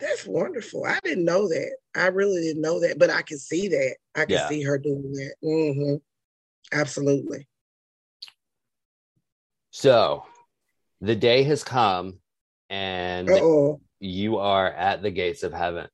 That's 0.00 0.26
wonderful. 0.26 0.84
I 0.84 0.98
didn't 1.02 1.24
know 1.24 1.48
that. 1.48 1.76
I 1.94 2.08
really 2.08 2.42
didn't 2.42 2.60
know 2.62 2.80
that, 2.80 2.98
but 2.98 3.08
I 3.10 3.22
can 3.22 3.38
see 3.38 3.68
that. 3.68 3.96
I 4.14 4.24
can 4.26 4.34
Yeah. 4.34 4.48
see 4.48 4.62
her 4.62 4.78
doing 4.78 5.12
that. 5.12 5.34
hmm 5.42 5.96
Absolutely. 6.72 7.46
so 9.70 10.24
the 11.02 11.14
day 11.14 11.42
has 11.42 11.62
come 11.62 12.18
and 12.70 13.28
oh. 13.28 13.80
you 14.00 14.38
are 14.38 14.70
at 14.72 15.02
the 15.02 15.10
gates 15.10 15.42
of 15.42 15.52
heaven. 15.52 15.88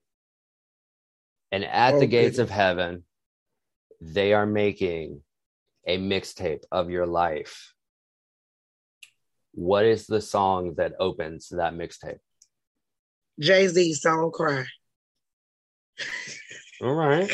And 1.51 1.65
at 1.65 1.99
the 1.99 2.07
Oh, 2.07 2.09
gates 2.09 2.37
goodness. 2.37 2.39
of 2.39 2.51
heaven, 2.51 3.05
they 4.01 4.33
are 4.33 4.47
making 4.47 5.23
a 5.87 5.99
mixtape 5.99 6.63
of 6.71 6.91
your 6.91 7.07
life. 7.07 7.75
What 9.53 9.85
is 9.85 10.07
the 10.07 10.21
song 10.21 10.75
that 10.77 10.95
opens 10.99 11.49
that 11.49 11.75
mixtape? 11.75 12.21
Jay 13.39 13.69
Z 13.69 13.95
song 13.95 14.31
"Cry." 14.33 14.65
All 16.81 16.95
right. 16.95 17.31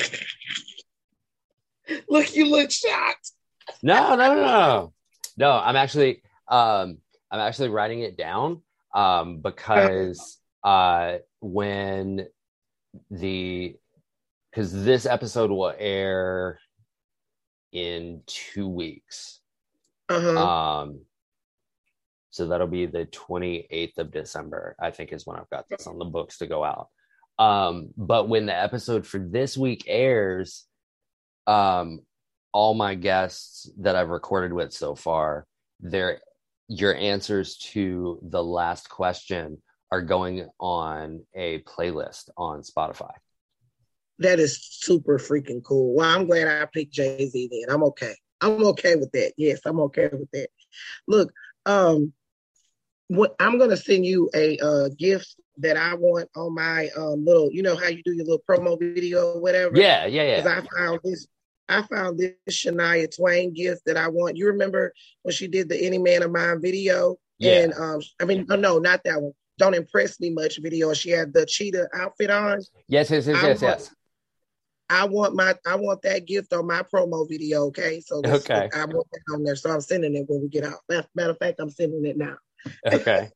Look, 2.09 2.35
you 2.37 2.51
look 2.51 2.71
shocked. 2.71 3.33
No, 3.83 4.15
no, 4.15 4.35
no, 4.35 4.43
no. 4.43 4.93
No, 5.37 5.53
I'm 5.53 5.77
actually 5.77 6.23
um 6.49 6.99
I'm 7.31 7.41
actually 7.41 7.69
writing 7.69 8.01
it 8.01 8.17
down 8.17 8.63
um 8.95 9.41
because 9.41 10.39
uh 10.65 11.19
when 11.41 12.27
the 13.11 13.77
because 14.51 14.85
this 14.85 15.07
episode 15.07 15.51
will 15.51 15.73
air 15.79 16.59
in 17.73 18.23
two 18.27 18.69
weeks. 18.69 19.41
Uh-huh. 20.09 20.81
Um, 20.81 21.01
so 22.31 22.47
that'll 22.47 22.67
be 22.67 22.87
the 22.87 23.07
28th 23.07 23.99
of 23.99 24.11
December, 24.11 24.77
I 24.81 24.91
think 24.91 25.13
is 25.13 25.27
when 25.27 25.39
I've 25.39 25.51
got 25.51 25.69
this 25.69 25.87
on 25.87 25.99
the 25.99 26.05
books 26.05 26.39
to 26.39 26.47
go 26.47 26.65
out. 26.65 26.89
Um, 27.39 27.91
but 27.97 28.29
when 28.29 28.47
the 28.47 28.55
episode 28.55 29.07
for 29.07 29.19
this 29.19 29.57
week 29.57 29.85
airs, 29.87 30.65
um, 31.47 32.01
all 32.53 32.75
my 32.75 32.95
guests 32.95 33.71
that 33.79 33.97
I've 33.97 34.09
recorded 34.09 34.53
with 34.53 34.73
so 34.73 34.95
far, 34.95 35.47
their 35.81 36.21
your 36.69 36.95
answers 36.95 37.57
to 37.57 38.19
the 38.23 38.43
last 38.43 38.91
question 38.91 39.63
are 39.91 40.03
going 40.03 40.47
on 40.61 41.25
a 41.35 41.61
playlist 41.61 42.29
on 42.37 42.63
Spotify. 42.63 43.13
That 44.19 44.39
is 44.39 44.63
super 44.63 45.19
freaking 45.19 45.63
cool. 45.63 45.95
Well, 45.95 46.15
I'm 46.15 46.27
glad 46.27 46.49
I 46.49 46.67
picked 46.67 46.93
Jay 46.93 47.27
Z 47.27 47.49
then. 47.51 47.75
I'm 47.75 47.85
okay. 47.85 48.15
I'm 48.41 48.65
okay 48.67 48.97
with 48.97 49.13
that. 49.13 49.33
Yes, 49.37 49.61
I'm 49.65 49.81
okay 49.81 50.11
with 50.13 50.31
that. 50.33 50.49
Look, 51.07 51.33
um, 51.65 52.13
what 53.09 53.35
I'm 53.41 53.59
gonna 53.59 53.77
send 53.77 54.07
you 54.07 54.31
a 54.35 54.59
uh 54.59 54.89
gift 54.97 55.35
that 55.59 55.77
I 55.77 55.95
want 55.95 56.29
on 56.37 56.55
my 56.55 56.89
um 56.97 57.25
little, 57.25 57.51
you 57.51 57.63
know 57.63 57.75
how 57.77 57.89
you 57.89 58.03
do 58.05 58.13
your 58.13 58.25
little 58.25 58.43
promo 58.49 58.79
video 58.79 59.35
or 59.35 59.41
whatever. 59.41 59.77
Yeah, 59.77 60.07
yeah, 60.07 60.37
Because 60.37 60.51
yeah. 60.51 60.61
I 60.61 60.79
found 60.79 61.01
this, 61.05 61.27
I 61.69 61.83
found 61.83 62.19
this 62.19 62.33
Shania 62.51 63.15
Twain 63.15 63.53
gift 63.53 63.83
that 63.87 63.97
I 63.97 64.09
want. 64.09 64.37
You 64.37 64.47
remember 64.47 64.93
when 65.23 65.35
she 65.35 65.49
did 65.49 65.69
the 65.69 65.77
Any 65.79 65.99
Man 65.99 66.23
of 66.23 66.31
Mine 66.31 66.61
video? 66.63 67.17
Yeah. 67.39 67.61
And 67.63 67.75
um, 67.75 68.01
I 68.21 68.25
mean, 68.25 68.47
no, 68.49 68.57
no, 68.57 68.79
not 68.79 69.03
that 69.05 69.21
one. 69.21 69.33
Don't 69.59 69.75
impress 69.75 70.21
me 70.21 70.31
much 70.31 70.59
video. 70.61 70.93
She 70.95 71.11
had 71.11 71.33
the 71.33 71.45
cheetah 71.45 71.89
outfit 71.93 72.31
on. 72.31 72.61
Yes, 72.87 73.11
yes, 73.11 73.27
yes, 73.27 73.43
I 73.43 73.49
yes, 73.49 73.63
want- 73.63 73.79
yes. 73.81 73.91
I 74.91 75.05
want 75.05 75.35
my 75.35 75.55
I 75.67 75.75
want 75.77 76.01
that 76.03 76.25
gift 76.27 76.53
on 76.55 76.67
my 76.67 76.83
promo 76.83 77.29
video. 77.29 77.65
Okay, 77.67 78.01
so 78.01 78.23
Okay. 78.25 78.69
I 78.75 78.85
want 78.87 79.07
that 79.13 79.35
on 79.35 79.45
there. 79.45 79.55
So 79.57 79.71
I'm 79.71 79.83
sending 79.83 80.15
it 80.17 80.25
when 80.29 80.41
we 80.41 80.49
get 80.49 80.65
out. 80.65 80.79
Matter 80.89 81.31
of 81.33 81.39
fact, 81.39 81.61
I'm 81.61 81.69
sending 81.71 82.07
it 82.07 82.17
now. 82.17 82.37
okay. 82.93 83.29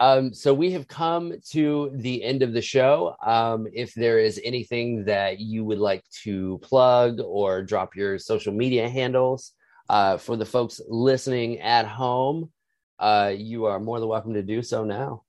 Um, 0.00 0.34
so 0.34 0.52
we 0.52 0.72
have 0.72 0.88
come 0.88 1.34
to 1.52 1.90
the 1.94 2.22
end 2.22 2.42
of 2.42 2.52
the 2.52 2.60
show. 2.60 3.16
Um, 3.24 3.66
if 3.72 3.94
there 3.94 4.18
is 4.18 4.40
anything 4.44 5.04
that 5.04 5.40
you 5.40 5.64
would 5.64 5.78
like 5.78 6.04
to 6.24 6.58
plug 6.62 7.20
or 7.20 7.62
drop 7.62 7.96
your 7.96 8.18
social 8.18 8.52
media 8.52 8.88
handles 8.88 9.52
uh, 9.88 10.16
for 10.16 10.36
the 10.36 10.44
folks 10.44 10.80
listening 10.88 11.60
at 11.60 11.86
home, 11.86 12.50
uh, 12.98 13.32
you 13.36 13.66
are 13.66 13.80
more 13.80 14.00
than 14.00 14.08
welcome 14.08 14.34
to 14.34 14.42
do 14.42 14.62
so 14.62 14.84
now. 14.84 15.23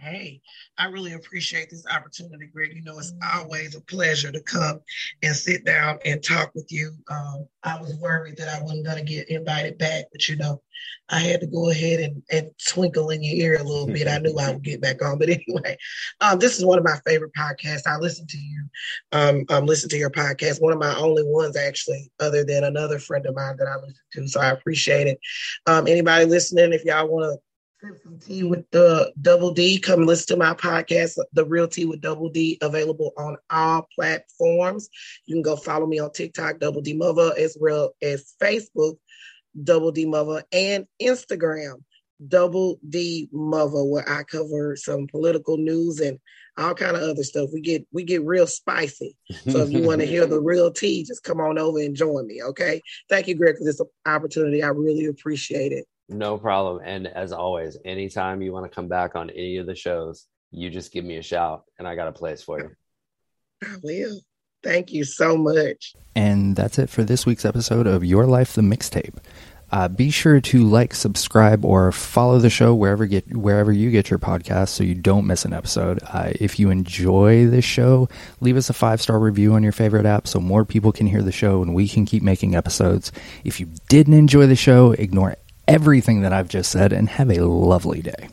Hey, 0.00 0.42
I 0.78 0.86
really 0.86 1.14
appreciate 1.14 1.70
this 1.70 1.84
opportunity, 1.92 2.46
Greg. 2.46 2.72
You 2.72 2.82
know, 2.84 2.98
it's 2.98 3.12
always 3.34 3.74
a 3.74 3.80
pleasure 3.80 4.30
to 4.30 4.40
come 4.40 4.80
and 5.24 5.34
sit 5.34 5.64
down 5.64 5.98
and 6.04 6.22
talk 6.22 6.54
with 6.54 6.70
you. 6.70 6.92
Um, 7.10 7.48
I 7.64 7.80
was 7.80 7.96
worried 7.96 8.36
that 8.36 8.48
I 8.48 8.62
wasn't 8.62 8.86
going 8.86 9.04
to 9.04 9.12
get 9.12 9.28
invited 9.28 9.76
back, 9.76 10.04
but 10.12 10.28
you 10.28 10.36
know, 10.36 10.62
I 11.08 11.18
had 11.18 11.40
to 11.40 11.48
go 11.48 11.70
ahead 11.70 11.98
and, 11.98 12.22
and 12.30 12.50
twinkle 12.64 13.10
in 13.10 13.24
your 13.24 13.34
ear 13.34 13.60
a 13.60 13.64
little 13.64 13.88
bit. 13.88 14.06
I 14.06 14.18
knew 14.18 14.36
I 14.38 14.52
would 14.52 14.62
get 14.62 14.80
back 14.80 15.02
on. 15.02 15.18
But 15.18 15.30
anyway, 15.48 15.76
um, 16.20 16.38
this 16.38 16.58
is 16.58 16.64
one 16.64 16.78
of 16.78 16.84
my 16.84 17.00
favorite 17.04 17.32
podcasts. 17.36 17.88
I 17.88 17.96
listen 17.96 18.28
to 18.28 18.38
you, 18.38 18.68
um, 19.10 19.44
um, 19.48 19.66
listen 19.66 19.90
to 19.90 19.98
your 19.98 20.10
podcast. 20.10 20.62
One 20.62 20.72
of 20.72 20.78
my 20.78 20.94
only 20.96 21.24
ones, 21.24 21.56
actually, 21.56 22.08
other 22.20 22.44
than 22.44 22.62
another 22.62 23.00
friend 23.00 23.26
of 23.26 23.34
mine 23.34 23.56
that 23.58 23.66
I 23.66 23.74
listen 23.80 23.96
to. 24.12 24.28
So 24.28 24.40
I 24.40 24.50
appreciate 24.50 25.08
it. 25.08 25.18
Um, 25.66 25.88
anybody 25.88 26.24
listening, 26.24 26.72
if 26.72 26.84
y'all 26.84 27.08
want 27.08 27.32
to 27.32 27.47
Some 27.80 28.18
tea 28.18 28.42
with 28.42 28.68
the 28.72 29.12
double 29.22 29.52
Dee. 29.52 29.78
Come 29.78 30.04
listen 30.04 30.34
to 30.34 30.44
my 30.44 30.52
podcast, 30.52 31.16
The 31.32 31.44
Real 31.44 31.68
Tea 31.68 31.84
with 31.84 32.00
Double 32.00 32.28
Dee, 32.28 32.58
available 32.60 33.12
on 33.16 33.36
all 33.50 33.86
platforms. 33.94 34.88
You 35.26 35.36
can 35.36 35.42
go 35.42 35.54
follow 35.54 35.86
me 35.86 36.00
on 36.00 36.10
TikTok, 36.10 36.58
Double 36.58 36.80
Dee 36.80 36.98
Muva, 36.98 37.38
as 37.38 37.56
well 37.60 37.94
as 38.02 38.34
Facebook, 38.42 38.98
Double 39.62 39.92
Dee 39.92 40.06
Muva, 40.06 40.42
and 40.50 40.88
Instagram, 41.00 41.84
Double 42.26 42.80
Dee 42.88 43.28
Muva, 43.32 43.88
where 43.88 44.08
I 44.08 44.24
cover 44.24 44.74
some 44.74 45.06
political 45.06 45.56
news 45.56 46.00
and 46.00 46.18
all 46.56 46.74
kind 46.74 46.96
of 46.96 47.02
other 47.04 47.22
stuff. 47.22 47.50
We 47.52 47.60
get 47.60 47.86
we 47.92 48.02
get 48.02 48.24
real 48.24 48.48
spicy. 48.48 49.14
So 49.48 49.58
if 49.58 49.70
you 49.70 49.82
want 49.82 50.00
to 50.00 50.06
hear 50.06 50.26
the 50.26 50.40
real 50.40 50.72
tea, 50.72 51.04
just 51.04 51.22
come 51.22 51.40
on 51.40 51.58
over 51.58 51.78
and 51.78 51.94
join 51.94 52.26
me. 52.26 52.42
Okay. 52.42 52.82
Thank 53.08 53.28
you, 53.28 53.36
Greg, 53.36 53.56
for 53.56 53.64
this 53.64 53.80
opportunity. 54.04 54.64
I 54.64 54.68
really 54.68 55.06
appreciate 55.06 55.70
it. 55.70 55.86
No 56.08 56.38
problem. 56.38 56.82
And 56.84 57.06
as 57.06 57.32
always, 57.32 57.76
anytime 57.84 58.40
you 58.40 58.52
want 58.52 58.70
to 58.70 58.74
come 58.74 58.88
back 58.88 59.14
on 59.14 59.30
any 59.30 59.58
of 59.58 59.66
the 59.66 59.74
shows, 59.74 60.26
you 60.50 60.70
just 60.70 60.92
give 60.92 61.04
me 61.04 61.16
a 61.16 61.22
shout 61.22 61.64
and 61.78 61.86
I 61.86 61.94
got 61.94 62.08
a 62.08 62.12
place 62.12 62.42
for 62.42 62.58
you. 62.60 62.70
I 63.62 63.76
will. 63.82 64.20
Thank 64.62 64.92
you 64.92 65.04
so 65.04 65.36
much. 65.36 65.94
And 66.16 66.56
that's 66.56 66.78
it 66.78 66.90
for 66.90 67.04
this 67.04 67.26
week's 67.26 67.44
episode 67.44 67.86
of 67.86 68.04
Your 68.04 68.26
Life 68.26 68.54
the 68.54 68.62
Mixtape. 68.62 69.18
Uh, 69.70 69.86
be 69.86 70.10
sure 70.10 70.40
to 70.40 70.64
like, 70.64 70.94
subscribe, 70.94 71.62
or 71.64 71.92
follow 71.92 72.38
the 72.38 72.48
show 72.48 72.74
wherever 72.74 73.04
get 73.04 73.36
wherever 73.36 73.70
you 73.70 73.90
get 73.90 74.08
your 74.08 74.18
podcast, 74.18 74.68
so 74.70 74.82
you 74.82 74.94
don't 74.94 75.26
miss 75.26 75.44
an 75.44 75.52
episode. 75.52 76.00
Uh, 76.06 76.32
if 76.40 76.58
you 76.58 76.70
enjoy 76.70 77.46
this 77.46 77.66
show, 77.66 78.08
leave 78.40 78.56
us 78.56 78.70
a 78.70 78.72
five 78.72 79.02
star 79.02 79.18
review 79.18 79.52
on 79.52 79.62
your 79.62 79.72
favorite 79.72 80.06
app, 80.06 80.26
so 80.26 80.40
more 80.40 80.64
people 80.64 80.90
can 80.90 81.06
hear 81.06 81.22
the 81.22 81.32
show 81.32 81.60
and 81.60 81.74
we 81.74 81.86
can 81.86 82.06
keep 82.06 82.22
making 82.22 82.54
episodes. 82.54 83.12
If 83.44 83.60
you 83.60 83.68
didn't 83.90 84.14
enjoy 84.14 84.46
the 84.46 84.56
show, 84.56 84.92
ignore 84.92 85.32
everything 85.68 86.22
that 86.22 86.32
I've 86.32 86.48
just 86.48 86.70
said 86.70 86.92
and 86.92 87.08
have 87.08 87.30
a 87.30 87.44
lovely 87.44 88.02
day. 88.02 88.28